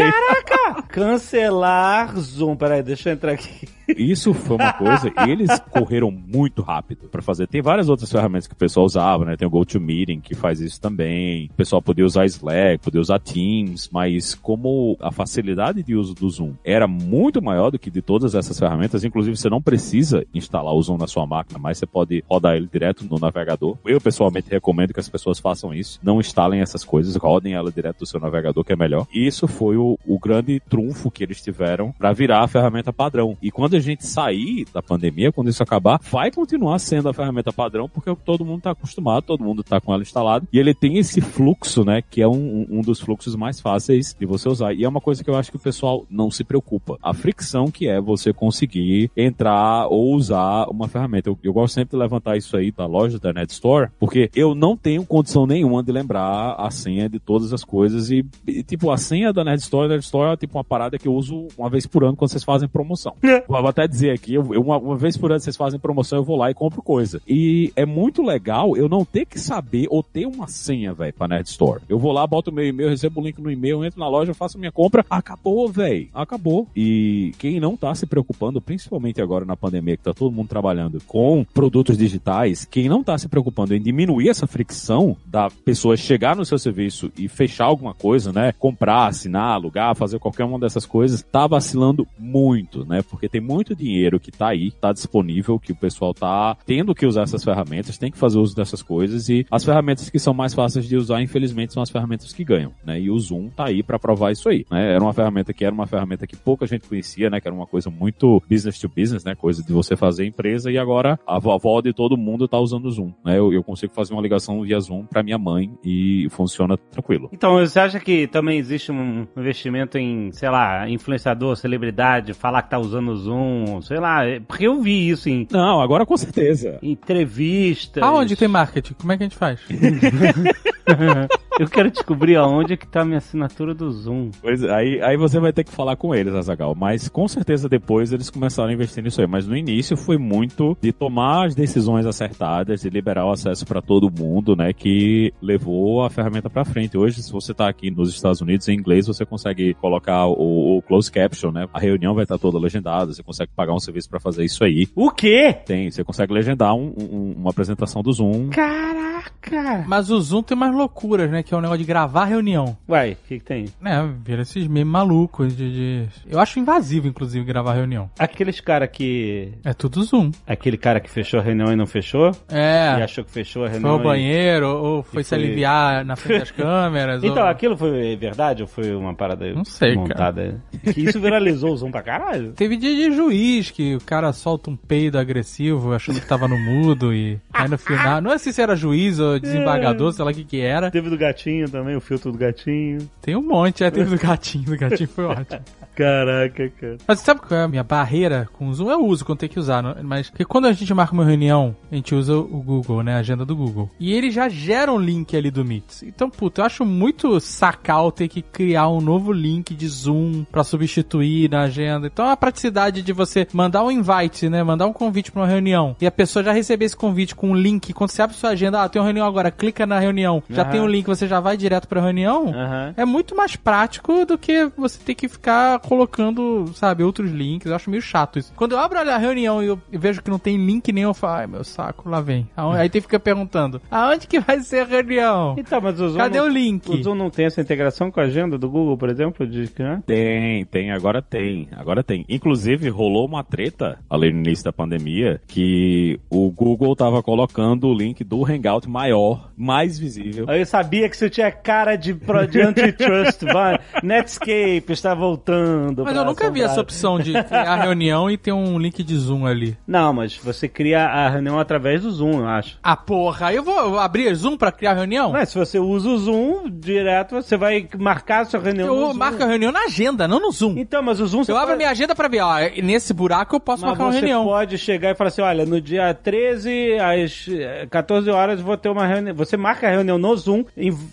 [0.90, 2.56] Cancelar Zoom.
[2.56, 3.68] Peraí, deixa eu entrar aqui.
[3.96, 7.48] Isso foi uma coisa, e eles correram muito rápido para fazer.
[7.48, 9.38] Tem várias outras ferramentas que o pessoal usava, né?
[9.38, 11.46] Tem o GoToMeeting que faz isso também.
[11.46, 16.30] O pessoal podia usar Slack, podia usar Teams, mas como a facilidade de uso do
[16.30, 20.74] Zoom era muito maior do que de todas essas ferramentas, inclusive você não precisa instalar
[20.74, 23.78] o Zoom na sua máquina, mas você pode rodar ele direto no navegador.
[23.86, 28.00] Eu pessoalmente recomendo que as pessoas façam isso, não instalem essas coisas, rodem ela direto
[28.00, 29.08] do seu navegador, que é melhor.
[29.14, 33.38] E isso foi o, o grande trunfo que eles tiveram para virar a ferramenta padrão.
[33.42, 37.52] E quando a gente sair da pandemia, quando isso acabar, vai continuar sendo a ferramenta
[37.52, 40.98] padrão, porque todo mundo está acostumado, todo mundo está com ela instalada, e ele tem
[40.98, 44.74] esse fluxo, né, que é um, um dos fluxos mais fáceis de você usar.
[44.74, 46.98] E é uma coisa que eu acho que o pessoal não se preocupa.
[47.02, 51.30] A fricção que é você conseguir entrar ou usar uma ferramenta.
[51.30, 54.56] Eu, eu gosto sempre de levantar isso aí da loja da Net Store, porque eu
[54.56, 58.92] não tenho condição nenhuma de lembrar a senha de todas as coisas e, e tipo,
[58.92, 61.86] a senha da Net Store, Store é tipo uma parada que eu uso uma vez
[61.86, 63.16] por ano quando vocês fazem promoção.
[63.24, 63.44] É.
[63.68, 66.38] Vou até dizer aqui, eu, uma, uma vez por ano vocês fazem promoção, eu vou
[66.38, 67.22] lá e compro coisa.
[67.28, 71.28] E é muito legal eu não ter que saber ou ter uma senha, velho, pra
[71.28, 71.82] Nerd Store.
[71.90, 74.58] Eu vou lá, boto meu e-mail, recebo o link no e-mail, entro na loja, faço
[74.58, 76.08] minha compra, acabou, velho.
[76.14, 76.66] Acabou.
[76.74, 81.02] E quem não tá se preocupando, principalmente agora na pandemia, que tá todo mundo trabalhando
[81.06, 86.38] com produtos digitais, quem não tá se preocupando em diminuir essa fricção da pessoa chegar
[86.38, 88.54] no seu serviço e fechar alguma coisa, né?
[88.58, 93.02] Comprar, assinar, alugar, fazer qualquer uma dessas coisas, tá vacilando muito, né?
[93.02, 97.06] Porque tem muito dinheiro que tá aí, tá disponível, que o pessoal tá tendo que
[97.06, 100.54] usar essas ferramentas, tem que fazer uso dessas coisas e as ferramentas que são mais
[100.54, 103.00] fáceis de usar, infelizmente, são as ferramentas que ganham, né?
[103.00, 104.94] E o Zoom tá aí para provar isso aí, né?
[104.94, 107.40] Era uma ferramenta que era uma ferramenta que pouca gente conhecia, né?
[107.40, 109.36] Que era uma coisa muito business to business, né?
[109.36, 112.92] Coisa de você fazer empresa e agora a vovó de todo mundo tá usando o
[112.92, 113.38] Zoom, né?
[113.38, 117.30] Eu, eu consigo fazer uma ligação via Zoom para minha mãe e funciona tranquilo.
[117.32, 122.70] Então, você acha que também existe um investimento em, sei lá, influenciador, celebridade, falar que
[122.70, 123.47] tá usando o Zoom,
[123.82, 125.48] sei lá, porque eu vi isso em...
[125.52, 126.80] Não, agora com certeza.
[126.82, 128.04] Entrevistas...
[128.04, 128.94] Aonde tem marketing?
[128.94, 129.60] Como é que a gente faz?
[131.60, 134.30] Eu quero descobrir aonde é que tá a minha assinatura do Zoom.
[134.42, 136.76] Pois aí, aí você vai ter que falar com eles, Azagal.
[136.76, 139.28] Mas com certeza depois eles começaram a investir nisso aí.
[139.28, 143.82] Mas no início foi muito de tomar as decisões acertadas, de liberar o acesso para
[143.82, 144.72] todo mundo, né?
[144.72, 146.98] Que levou a ferramenta para frente.
[146.98, 150.82] Hoje, se você tá aqui nos Estados Unidos em inglês, você consegue colocar o, o
[150.84, 151.68] close caption, né?
[151.74, 153.14] A reunião vai estar toda legendada.
[153.14, 154.88] Você consegue pagar um serviço para fazer isso aí.
[154.96, 155.58] O quê?
[155.66, 155.90] Tem.
[155.90, 158.50] Você consegue legendar um, um, uma apresentação do Zoom.
[158.50, 159.86] Caraca!
[159.88, 161.44] Mas o Zoom tem mais loucuras, né?
[161.48, 162.76] Que é o negócio de gravar reunião.
[162.90, 163.66] Uai, o que, que tem?
[163.86, 165.72] É, vira esses memes malucos de,
[166.04, 168.10] de- Eu acho invasivo, inclusive, gravar reunião.
[168.20, 169.54] Aqueles cara que...
[169.64, 170.32] É tudo Zoom.
[170.46, 172.32] Aquele cara que fechou a reunião e não fechou?
[172.52, 173.02] E É.
[173.02, 176.04] achou que fechou a Foi reunião ao e- banheiro, ou foi e se foi- aliviar
[176.04, 177.24] na frente das câmeras.
[177.24, 177.50] Então, ou...
[177.50, 180.62] aquilo foi verdade ou foi uma parada Não sei, montada?
[180.94, 182.52] Que isso viralizou o Zoom pra caralho.
[182.54, 186.58] Teve dia de juiz que o cara solta um peido agressivo achando que tava no
[186.60, 188.20] mudo e aí no final.
[188.22, 190.92] Não sei se era juiz ou desembargador, sei lá o que que era.
[190.92, 191.37] Teve do gatinho
[191.70, 193.10] também, o filtro do gatinho.
[193.22, 195.62] Tem um monte, é, teve do gatinho, do gatinho foi ótimo.
[195.98, 196.98] Caraca, cara.
[197.08, 198.92] Mas sabe qual é a minha barreira com o Zoom?
[198.92, 201.96] Eu uso quando tem que usar, mas porque quando a gente marca uma reunião, a
[201.96, 203.16] gente usa o Google, né?
[203.16, 203.90] A agenda do Google.
[204.00, 206.04] E ele já gera um link ali do Meet.
[206.04, 210.64] Então, puta, eu acho muito sacal ter que criar um novo link de Zoom pra
[210.64, 212.06] substituir na agenda.
[212.06, 214.62] Então, a praticidade de você mandar um invite, né?
[214.62, 217.56] Mandar um convite pra uma reunião e a pessoa já receber esse convite com um
[217.56, 217.92] link.
[217.92, 220.44] Quando você abre sua agenda, ah, tem uma reunião agora, clica na reunião.
[220.48, 220.72] Já Aham.
[220.72, 222.50] tem um link, você já vai direto pra reunião.
[222.50, 222.94] Aham.
[222.96, 227.68] É muito mais prático do que você ter que ficar colocando, sabe, outros links.
[227.70, 228.54] Eu acho meio chato isso.
[228.56, 231.34] Quando eu abro a reunião e eu vejo que não tem link nenhum, eu falo,
[231.34, 232.48] ai meu saco, lá vem.
[232.56, 235.56] Aonde- Aí tem que ficar perguntando, aonde que vai ser a reunião?
[235.58, 236.18] Então, mas o Zoom.
[236.18, 236.90] Cadê não, o link?
[236.90, 239.46] O Zoom não tem essa integração com a agenda do Google, por exemplo?
[239.48, 240.02] De, né?
[240.06, 242.26] Tem, tem, agora tem, agora tem.
[242.30, 247.94] Inclusive, rolou uma treta ali no início da pandemia que o Google tava colocando o
[247.94, 250.46] link do Hangout maior, mais visível.
[250.48, 253.44] Eu sabia que você tinha cara de, pro- de antitrust.
[253.52, 253.80] vai.
[254.04, 255.77] Netscape está voltando.
[256.04, 256.84] Mas eu nunca vi essa assombrar.
[256.84, 259.78] opção de criar reunião e ter um link de Zoom ali.
[259.88, 262.78] Não, mas você cria a reunião através do Zoom, eu acho.
[262.82, 265.32] Ah, porra, eu vou abrir Zoom pra criar a reunião?
[265.32, 269.14] Mas se você usa o Zoom direto, você vai marcar a sua reunião no eu
[269.14, 270.76] marco a reunião na agenda, não no Zoom.
[270.78, 271.78] Então, mas o Zoom você Eu abro pode...
[271.78, 274.46] minha agenda pra ver, ó, nesse buraco eu posso Mas marcar uma você reunião.
[274.46, 278.90] pode chegar e falar assim, olha, no dia 13, às eh, 14 horas, vou ter
[278.90, 279.36] uma reunião.
[279.36, 280.66] Você marca a reunião no Zoom,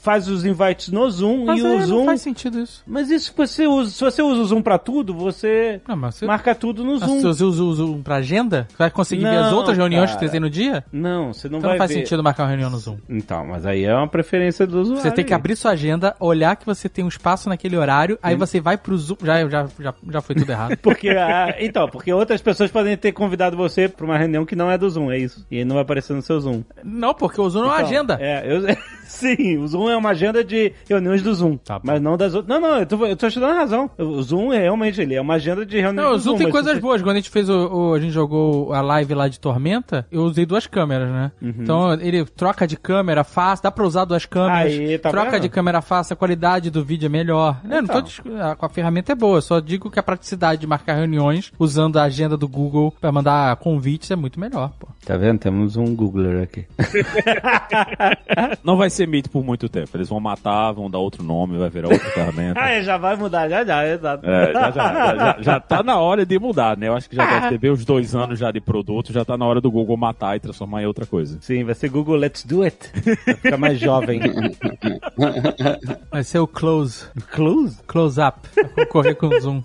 [0.03, 2.05] faz os invites no Zoom Mas e é, o não Zoom...
[2.07, 2.83] faz sentido isso.
[2.87, 6.15] Mas isso que você usa, se você usa o Zoom pra tudo, você Não, mas
[6.17, 6.27] você...
[6.27, 7.21] marca tudo no Mas Zoom.
[7.21, 8.67] você usa o Zoom, Zoom pra agenda?
[8.71, 10.27] Você vai conseguir ver as Não, outras reuniões que cara.
[10.27, 10.85] você tem no dia?
[10.93, 11.97] Não, você não Então vai não faz ver.
[11.99, 12.97] sentido marcar uma reunião no Zoom.
[13.09, 15.03] Então, mas aí é uma preferência do usuário.
[15.03, 18.37] Você tem que abrir sua agenda, olhar que você tem um espaço naquele horário, aí
[18.37, 19.17] você vai pro Zoom.
[19.23, 20.77] Já, já, já, já foi tudo errado.
[20.83, 24.71] Porque, ah, então, porque outras pessoas podem ter convidado você pra uma reunião que não
[24.71, 25.45] é do Zoom, é isso.
[25.51, 26.63] E não vai aparecer no seu Zoom.
[26.83, 28.19] não, porque o Zoom não é uma Então, agenda.
[28.21, 28.63] É, eu,
[29.07, 31.57] sim, o Zoom é uma agenda de reuniões do Zoom.
[31.57, 32.49] Tá mas não das outras.
[32.61, 33.91] Não, não, eu tô, eu tô te dando razão.
[33.99, 36.39] O Zoom é realmente ele é uma agenda de reuniões Não, o Zoom Zoom.
[36.39, 37.03] tem coisas você- boas.
[37.03, 40.23] Quando a gente fez o, o- A gente jogou a live lá de Tormenta, eu
[40.23, 41.33] usei duas câmeras, né?
[41.41, 41.55] Uhum.
[41.61, 44.73] Então ele troca de câmera fácil, dá pra usar duas câmeras.
[44.73, 45.43] Aí, tá troca vendo?
[45.43, 47.61] de câmera fácil, a qualidade do vídeo é melhor.
[47.65, 48.03] Eu não tô Então.
[48.03, 51.99] discu- a, a ferramenta é boa, só digo que a praticidade de marcar reuniões usando
[51.99, 54.89] a agenda do Google pra mandar convites é muito melhor, pô.
[55.05, 55.39] Tá vendo?
[55.39, 56.65] Temos um Googler aqui.
[58.65, 59.91] Não vai ser Meet por muito tempo.
[59.95, 62.61] Eles vão matar, vão dar outro nome, vai virar outra ferramenta.
[62.61, 64.24] ah, é, já vai mudar, já já, exato.
[64.27, 66.89] É, já, já, já, já, tá na hora de mudar, né?
[66.89, 69.45] Eu acho que já deve ter uns dois anos já de produto, já tá na
[69.45, 71.39] hora do Google matar e transformar em outra coisa.
[71.43, 72.91] Sim, vai ser Google Let's Do It.
[73.27, 74.21] Vai ficar mais jovem.
[76.11, 77.07] Vai ser o Close.
[77.31, 77.83] Close?
[77.87, 78.39] Close Up.
[78.55, 79.63] Pra concorrer com o Zoom.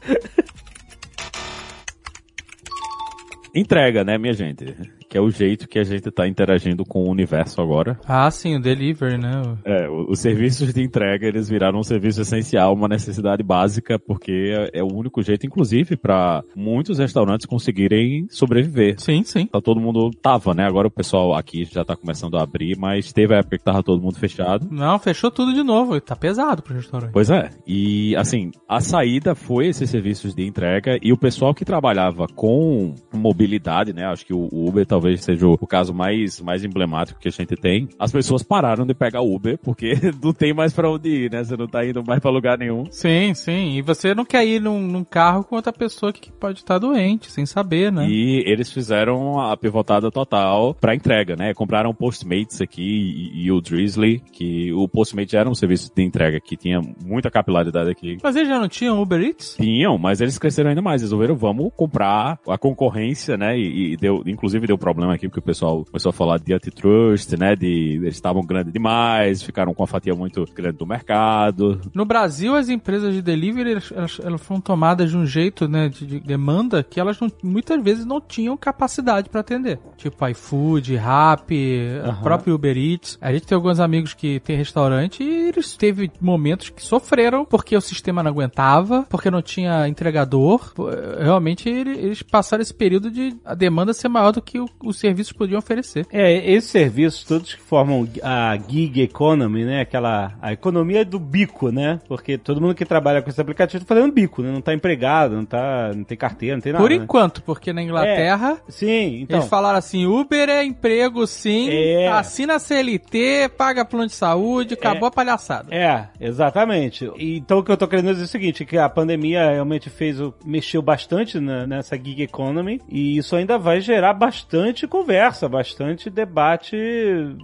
[3.55, 4.76] Entrega, né, minha gente?
[5.10, 7.99] Que é o jeito que a gente tá interagindo com o universo agora.
[8.07, 9.41] Ah, sim, o Delivery, né?
[9.66, 14.80] É, os serviços de entrega, eles viraram um serviço essencial, uma necessidade básica, porque é,
[14.80, 18.99] é o único jeito, inclusive, para muitos restaurantes conseguirem sobreviver.
[18.99, 19.47] Sim, sim.
[19.47, 20.66] Tá, todo mundo tava, né?
[20.66, 23.82] Agora o pessoal aqui já tá começando a abrir, mas teve a época que tava
[23.82, 24.68] todo mundo fechado.
[24.70, 25.99] Não, fechou tudo de novo.
[25.99, 27.12] Tá pesado pro restaurante.
[27.12, 27.49] Pois é.
[27.66, 32.93] E assim, a saída foi esses serviços de entrega e o pessoal que trabalhava com
[33.12, 34.05] mobilidade, né?
[34.05, 37.88] Acho que o Uber talvez seja o, caso mais, mais emblemático que a gente tem.
[37.97, 41.43] As pessoas pararam de pegar Uber porque não tem mais pra onde ir, né?
[41.43, 42.86] Você não tá indo mais pra lugar nenhum.
[42.91, 43.78] Sim, sim.
[43.78, 47.32] E você não quer ir num, num carro com outra pessoa que pode estar doente,
[47.32, 48.08] sem saber, né?
[48.10, 51.54] E eles fizeram a pivotada total pra entrega, né?
[51.54, 56.04] Compraram o Postmates aqui e, e o Drizzly, que o Postmates era um serviço de
[56.04, 58.18] entrega que tinha muita capilaridade aqui.
[58.22, 59.56] Mas eles já não tinham Uber Eats?
[59.56, 61.02] Tinham, mas eles cresceram ainda mais.
[61.02, 63.58] Resolveram, vamos comprar a concorrência, né?
[63.58, 67.34] E, e deu, inclusive deu problema aqui, porque o pessoal começou a falar de antitrust,
[67.38, 67.56] né?
[67.56, 71.80] De, eles estavam grandes demais, ficaram com uma fatia muito grande do mercado.
[71.94, 76.06] No Brasil, as empresas de delivery, elas, elas, foram tomadas de um jeito, né, de,
[76.06, 79.80] de demanda, que elas não- muitas vezes não tinham capacidade para atender.
[79.98, 83.18] Tipo iFood, Rappi, a própria Uber Eats.
[83.22, 87.76] A gente tem alguns amigos que tem restaurante e eles teve momentos que sofreram porque
[87.76, 90.74] o sistema não aguentava, porque não tinha entregador.
[91.20, 94.98] Realmente, ele- eles passaram esse período de a demanda ser maior do que o- os
[94.98, 96.06] serviços podiam oferecer.
[96.12, 99.82] É, esses serviços todos que formam a gig economy, né?
[99.82, 102.00] Aquela a economia do bico, né?
[102.08, 104.52] Porque todo mundo que trabalha com esse aplicativo tá fazendo bico, né?
[104.52, 106.84] Não tá empregado, não tá, não tem carteira, não tem nada.
[106.84, 106.96] Por né?
[106.98, 109.38] enquanto, porque na Inglaterra Sim, então.
[109.40, 112.08] Eles falaram assim, Uber é emprego sim, É.
[112.10, 115.74] assina a CLT, paga plano de saúde, acabou a palhaçada.
[115.74, 117.10] É, exatamente.
[117.18, 120.18] Então o que eu tô querendo dizer é o seguinte, que a pandemia realmente fez
[120.46, 126.76] mexeu bastante na- nessa gig economy e isso ainda vai gerar bastante conversa, bastante debate,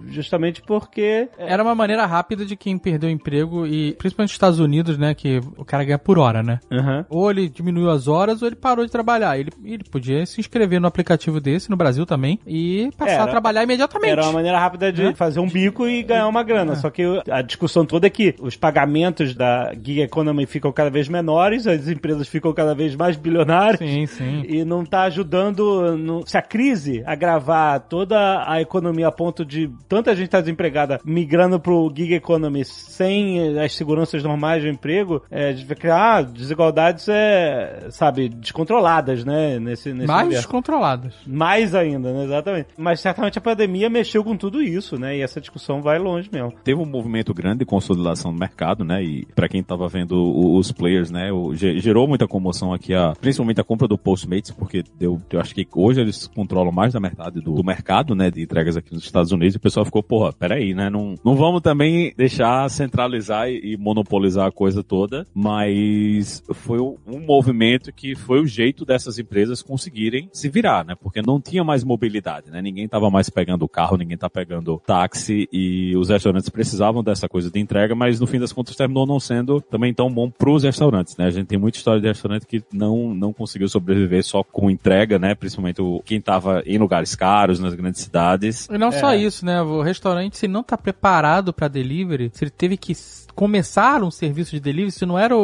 [0.08, 4.58] justamente porque Era uma maneira rápida de quem perdeu o emprego e principalmente nos Estados
[4.58, 6.60] Unidos, né, que o cara ganha por hora, né?
[6.70, 7.04] Aham.
[7.08, 9.38] Ou ele diminuiu as horas ou ele parou de trabalhar.
[9.38, 13.28] Ele, ele podia se inscrever no aplicativo desse, no Brasil também, e passar Era- a
[13.28, 14.10] trabalhar imediatamente.
[14.12, 15.14] Era uma maneira rápida de Né?
[15.14, 16.74] fazer um bico e ganhar uma grana.
[16.76, 21.08] Só que a discussão toda é que os pagamentos da gig economy ficam cada vez
[21.08, 23.78] menores, as empresas ficam cada vez mais bilionárias.
[23.78, 24.44] Sim, sim.
[24.48, 25.96] E não tá ajudando.
[25.96, 31.00] no- se a crise agravar toda a economia a ponto de tanta gente estar desempregada
[31.04, 37.08] migrando pro gig economy sem as seguranças normais do emprego, é, gente vai criar desigualdades,
[37.08, 39.58] é, sabe, descontroladas, né?
[39.58, 40.46] Nesse, nesse Mais universo.
[40.46, 41.14] descontroladas.
[41.26, 42.24] Mais ainda, né?
[42.24, 42.68] Exatamente.
[42.76, 45.16] Mas certamente a pandemia mexeu com tudo isso, né?
[45.16, 46.52] E essa discussão vai longe mesmo.
[46.64, 49.02] Teve um movimento grande de consolidação no mercado, né?
[49.02, 50.16] E pra quem tava vendo
[50.56, 51.30] os players, né?
[51.52, 55.66] gerou muita comoção aqui, a, principalmente a compra do Postmates, porque deu, eu acho que
[55.74, 58.30] hoje eles controlam mais metade do, do mercado, né?
[58.30, 59.54] De entregas aqui nos Estados Unidos.
[59.54, 60.88] E o pessoal ficou, porra, peraí, né?
[60.88, 67.20] Não, não vamos também deixar centralizar e, e monopolizar a coisa toda, mas foi um
[67.20, 70.94] movimento que foi o jeito dessas empresas conseguirem se virar, né?
[70.94, 72.62] Porque não tinha mais mobilidade, né?
[72.62, 77.50] Ninguém tava mais pegando carro, ninguém tá pegando táxi e os restaurantes precisavam dessa coisa
[77.50, 81.16] de entrega, mas no fim das contas terminou não sendo também tão bom pros restaurantes,
[81.16, 81.26] né?
[81.26, 85.18] A gente tem muita história de restaurante que não, não conseguiu sobreviver só com entrega,
[85.18, 85.34] né?
[85.34, 88.68] Principalmente quem tava lugar lugares caros, nas grandes cidades.
[88.70, 89.60] E não só isso, né?
[89.60, 92.94] O restaurante, se ele não tá preparado pra delivery, se ele teve que
[93.36, 95.40] começar um serviço de delivery, se não era o,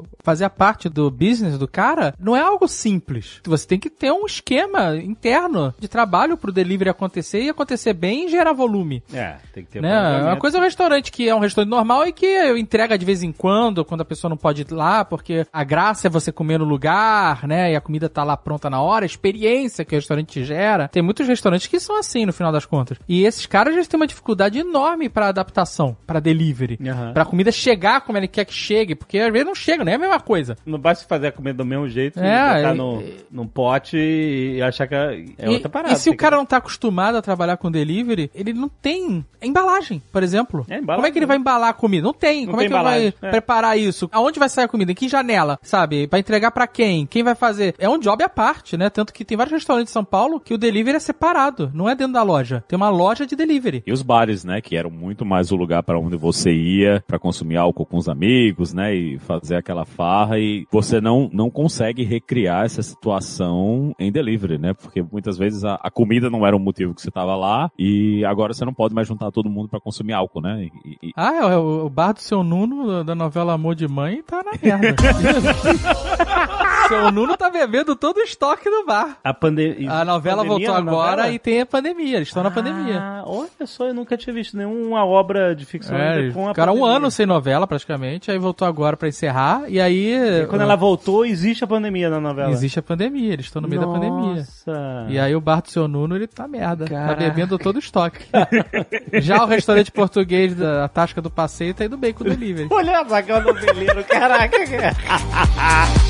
[0.00, 3.40] o fazia parte do business do cara, não é algo simples.
[3.44, 8.26] Você tem que ter um esquema interno de trabalho pro delivery acontecer e acontecer bem
[8.26, 9.02] e gerar volume.
[9.12, 9.88] É, tem que ter Né?
[9.90, 10.26] planejamento.
[10.28, 13.22] Uma coisa é um restaurante que é um restaurante normal e que entrega de vez
[13.22, 16.58] em quando, quando a pessoa não pode ir lá, porque a graça é você comer
[16.58, 17.72] no lugar, né?
[17.72, 20.88] E a comida tá lá pronta na hora, a experiência que o restaurante gera.
[20.88, 22.98] Tem muitos restaurantes que são assim, no final das contas.
[23.08, 26.78] E esses caras já têm uma dificuldade enorme pra adaptação, pra delivery.
[26.86, 27.12] Aham.
[27.14, 29.94] Pra comida chegar como ele quer que chegue, porque às vezes não chega, não é
[29.94, 30.56] a mesma coisa.
[30.66, 34.60] Não basta fazer a comida do mesmo jeito, É, botar e- no, num pote e
[34.62, 35.94] achar que é é e, outra parada.
[35.94, 40.02] e se o cara não tá acostumado a trabalhar com delivery, ele não tem embalagem,
[40.12, 40.66] por exemplo.
[40.68, 40.96] É, embalagem.
[40.96, 42.04] Como é que ele vai embalar a comida?
[42.04, 42.40] Não tem.
[42.46, 43.30] Não Como é tem que ele vai embalagem, é.
[43.30, 44.08] preparar isso?
[44.12, 44.92] Aonde vai sair a comida?
[44.92, 45.58] Em que janela?
[45.62, 46.06] Sabe?
[46.10, 47.06] Vai entregar pra quem?
[47.06, 47.74] Quem vai fazer?
[47.78, 48.90] É um job à parte, né?
[48.90, 51.94] Tanto que tem vários restaurantes em São Paulo que o delivery é separado, não é
[51.94, 52.64] dentro da loja.
[52.68, 53.82] Tem uma loja de delivery.
[53.86, 57.18] E os bares, né, que eram muito mais o lugar para onde você ia para
[57.20, 62.02] consumir álcool com os amigos, né, e fazer aquela farra e você não não consegue
[62.02, 64.72] recriar essa situação em delivery, né?
[64.74, 68.24] Porque muitas vezes a, a comida não era o motivo que você tava lá e
[68.24, 70.68] agora você não pode mais juntar todo mundo para consumir álcool, né?
[70.84, 74.22] E- e- Ah, é, o, o bar do seu Nuno da novela Amor de Mãe
[74.22, 74.96] tá na merda.
[76.88, 79.18] seu Nuno tá bebendo todo o estoque do bar.
[79.22, 79.86] A, pande...
[79.88, 81.30] A novela pandemia voltou agora novela?
[81.34, 82.16] e tem a pandemia.
[82.16, 82.98] Eles estão na pandemia.
[83.00, 86.72] Ah, olha só, eu nunca tinha visto nenhuma obra de ficção É, com a ficaram
[86.74, 86.96] um pandemia.
[87.10, 90.14] Ano sem novela, praticamente, aí voltou agora pra encerrar, e aí...
[90.14, 92.50] E quando ela voltou, existe a pandemia na novela.
[92.52, 94.36] Existe a pandemia, eles estão no meio da pandemia.
[94.36, 95.06] Nossa.
[95.08, 96.86] E aí o bar do seu Nuno, ele tá merda.
[96.86, 97.14] Caraca.
[97.14, 98.24] Tá bebendo todo o estoque.
[99.20, 102.68] Já o restaurante português da Tasca do Passeio tá indo bem com o delivery.
[102.70, 104.56] Olha que é um noveleiro, caraca.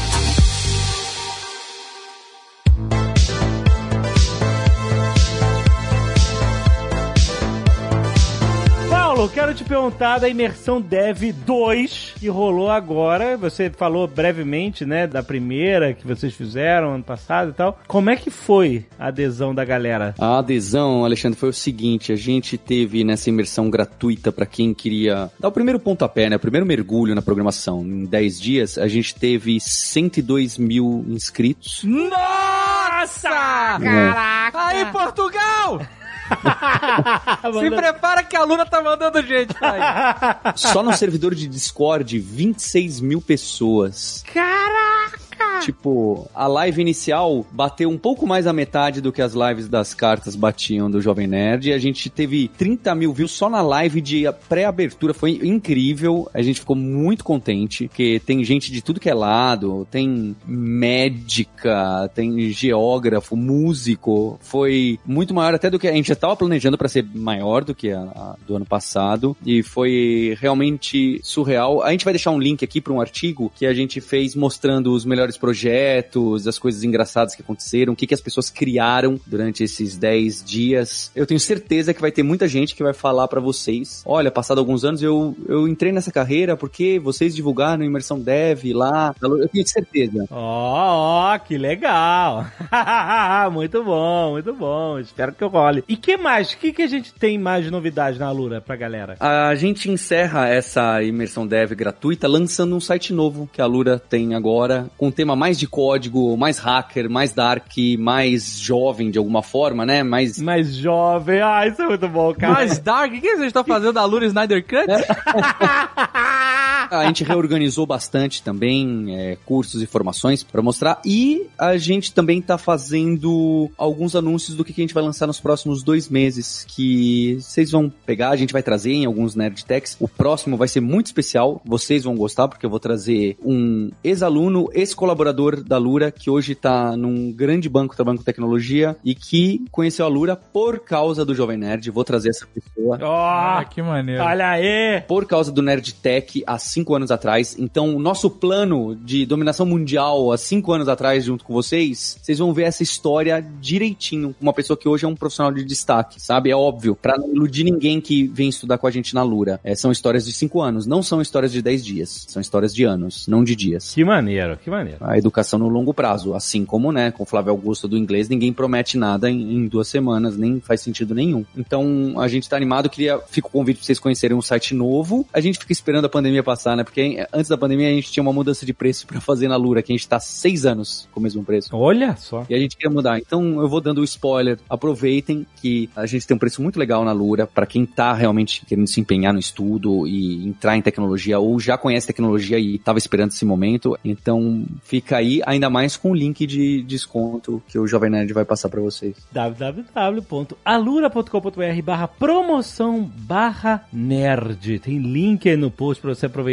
[9.20, 13.36] Paulo, quero te perguntar da imersão Dev 2 que rolou agora.
[13.36, 17.78] Você falou brevemente, né, da primeira que vocês fizeram ano passado e tal.
[17.86, 20.14] Como é que foi a adesão da galera?
[20.18, 25.30] A adesão, Alexandre, foi o seguinte: a gente teve nessa imersão gratuita para quem queria
[25.38, 26.36] dar o primeiro pontapé, né?
[26.36, 27.82] O primeiro mergulho na programação.
[27.82, 31.82] Em 10 dias, a gente teve 102 mil inscritos.
[31.84, 33.28] Nossa!
[33.28, 34.66] Caraca!
[34.66, 35.99] Aí, Portugal!
[37.60, 40.52] Se prepara que a Luna tá mandando gente pra aí.
[40.56, 44.24] Só no servidor de Discord, 26 mil pessoas.
[44.32, 45.29] Caraca!
[45.60, 49.94] Tipo, a live inicial bateu um pouco mais a metade do que as lives das
[49.94, 51.68] cartas batiam do Jovem Nerd.
[51.68, 55.14] E a gente teve 30 mil views só na live de pré-abertura.
[55.14, 56.28] Foi incrível.
[56.32, 57.88] A gente ficou muito contente.
[57.88, 59.86] Porque tem gente de tudo que é lado.
[59.90, 64.38] Tem médica, tem geógrafo, músico.
[64.42, 67.74] Foi muito maior até do que a gente já estava planejando para ser maior do
[67.74, 69.36] que a, a do ano passado.
[69.44, 71.82] E foi realmente surreal.
[71.82, 74.92] A gente vai deixar um link aqui para um artigo que a gente fez mostrando
[74.92, 79.64] os melhores projetos, as coisas engraçadas que aconteceram, o que, que as pessoas criaram durante
[79.64, 81.10] esses 10 dias.
[81.14, 84.58] Eu tenho certeza que vai ter muita gente que vai falar para vocês: olha, passado
[84.58, 89.12] alguns anos eu, eu entrei nessa carreira porque vocês divulgaram Imersão Dev lá.
[89.20, 90.24] Eu tenho certeza.
[90.30, 92.46] Ó, ó, que legal.
[93.50, 94.98] muito bom, muito bom.
[95.00, 95.82] Espero que eu role.
[95.88, 96.52] E que mais?
[96.52, 99.16] O que, que a gente tem mais de novidade na Lura pra galera?
[99.18, 104.34] A gente encerra essa imersão dev gratuita lançando um site novo que a Lura tem
[104.34, 109.42] agora, com um tema mais de código, mais hacker, mais dark, mais jovem de alguma
[109.42, 110.02] forma, né?
[110.02, 111.40] Mais Mais jovem.
[111.40, 112.52] Ah, isso é muito bom, cara.
[112.52, 114.84] Mas Dark, o que vocês estão fazendo da Luna Snyder Cut?
[117.00, 122.38] A gente reorganizou bastante também é, cursos e formações para mostrar e a gente também
[122.40, 126.64] está fazendo alguns anúncios do que que a gente vai lançar nos próximos dois meses
[126.68, 129.96] que vocês vão pegar, a gente vai trazer em alguns Nerd Techs.
[130.00, 134.68] O próximo vai ser muito especial, vocês vão gostar porque eu vou trazer um ex-aluno,
[134.72, 140.04] ex-colaborador da Lura que hoje está num grande banco da Banco Tecnologia e que conheceu
[140.04, 141.90] a Lura por causa do Jovem Nerd.
[141.90, 144.22] Vou trazer essa pessoa Ó, Ah, que maneiro.
[144.22, 145.02] olha aí.
[145.06, 147.56] por causa do Nerd Tech há cinco anos atrás.
[147.58, 152.38] Então, o nosso plano de dominação mundial há cinco anos atrás, junto com vocês, vocês
[152.38, 154.34] vão ver essa história direitinho.
[154.40, 156.50] Uma pessoa que hoje é um profissional de destaque, sabe?
[156.50, 159.60] É óbvio, pra não iludir ninguém que vem estudar com a gente na Lura.
[159.62, 162.24] É, são histórias de cinco anos, não são histórias de dez dias.
[162.28, 163.94] São histórias de anos, não de dias.
[163.94, 164.98] Que maneiro, que maneiro.
[165.00, 168.96] A educação no longo prazo, assim como, né, com Flávio Augusto do inglês, ninguém promete
[168.96, 171.44] nada em, em duas semanas, nem faz sentido nenhum.
[171.56, 175.26] Então, a gente tá animado, queria, fica o convite pra vocês conhecerem um site novo.
[175.32, 176.84] A gente fica esperando a pandemia passar engraçado, né?
[176.84, 179.82] Porque antes da pandemia a gente tinha uma mudança de preço pra fazer na Lura,
[179.82, 181.74] que a gente tá seis anos com o mesmo preço.
[181.74, 182.44] Olha só.
[182.48, 183.18] E a gente queria mudar.
[183.18, 184.58] Então eu vou dando o spoiler.
[184.68, 188.64] Aproveitem que a gente tem um preço muito legal na Lura para quem tá realmente
[188.66, 192.98] querendo se empenhar no estudo e entrar em tecnologia ou já conhece tecnologia e tava
[192.98, 193.96] esperando esse momento.
[194.04, 198.44] Então fica aí, ainda mais com o link de desconto que o Jovem Nerd vai
[198.44, 199.14] passar para vocês.
[199.32, 204.80] www.alura.com.br barra promoção barra nerd.
[204.80, 206.49] Tem link aí no post para você aproveitar.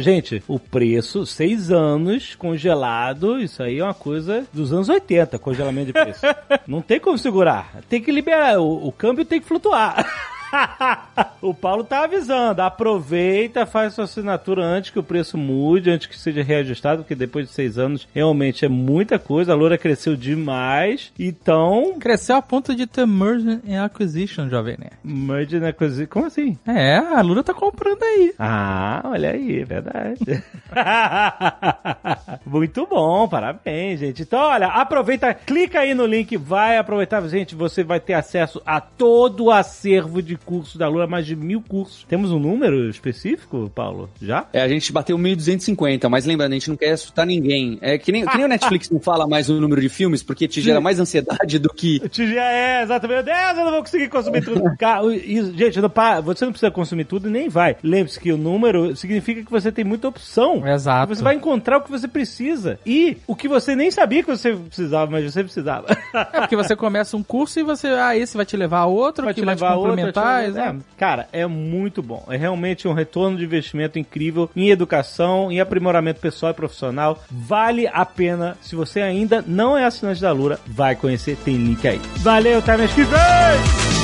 [0.00, 5.86] Gente, o preço, seis anos congelado, isso aí é uma coisa dos anos 80, congelamento
[5.86, 6.20] de preço.
[6.66, 7.80] Não tem como segurar.
[7.88, 8.60] Tem que liberar.
[8.60, 10.04] O, o câmbio tem que flutuar.
[11.40, 12.62] o Paulo tá avisando.
[12.62, 17.48] Aproveita, faz sua assinatura antes que o preço mude, antes que seja reajustado, porque depois
[17.48, 19.52] de seis anos realmente é muita coisa.
[19.52, 21.12] A Loura cresceu demais.
[21.18, 21.96] Então.
[21.98, 24.90] Cresceu a ponto de ter merge and acquisition, jovem né?
[25.02, 26.08] Merge and acquisition.
[26.08, 26.58] Como assim?
[26.66, 28.34] É, a Lura tá comprando aí.
[28.38, 30.42] Ah, olha aí, é verdade.
[32.46, 34.22] Muito bom, parabéns, gente.
[34.22, 37.54] Então, olha, aproveita, clica aí no link, vai aproveitar, gente.
[37.54, 41.62] Você vai ter acesso a todo o acervo de cursos da Lura, mais de mil
[41.62, 42.04] cursos.
[42.08, 44.08] Temos um número específico, Paulo?
[44.20, 44.46] Já?
[44.52, 47.78] É, a gente bateu 1.250, mas lembrando, a gente não quer assustar ninguém.
[47.80, 50.48] É que nem, que nem o Netflix não fala mais o número de filmes, porque
[50.48, 52.00] te gera mais ansiedade do que.
[52.08, 53.08] Te gera, é, exatamente.
[53.08, 54.62] Meu Deus, eu não vou conseguir consumir tudo.
[54.78, 55.90] Cara, isso, gente, não,
[56.22, 57.76] você não precisa consumir tudo e nem vai.
[57.82, 60.66] Lembre-se que o número significa que você tem muita opção.
[60.66, 61.14] Exato.
[61.14, 62.78] Você vai encontrar o que você precisa.
[62.84, 65.86] E o que você nem sabia que você precisava, mas você precisava.
[66.14, 69.24] É porque você começa um curso e você, ah, esse vai te levar a outro,
[69.24, 70.06] vai que te vai levar te complementar.
[70.06, 72.24] Outro, é, cara, é muito bom.
[72.28, 77.22] É realmente um retorno de investimento incrível em educação, em aprimoramento pessoal e profissional.
[77.30, 78.56] Vale a pena.
[78.60, 82.00] Se você ainda não é assinante da Lura, vai conhecer, tem link aí.
[82.18, 83.98] Valeu, até mês que vem!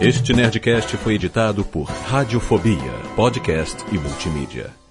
[0.00, 4.85] Este Nerdcast foi editado por Radiofobia, podcast e multimídia.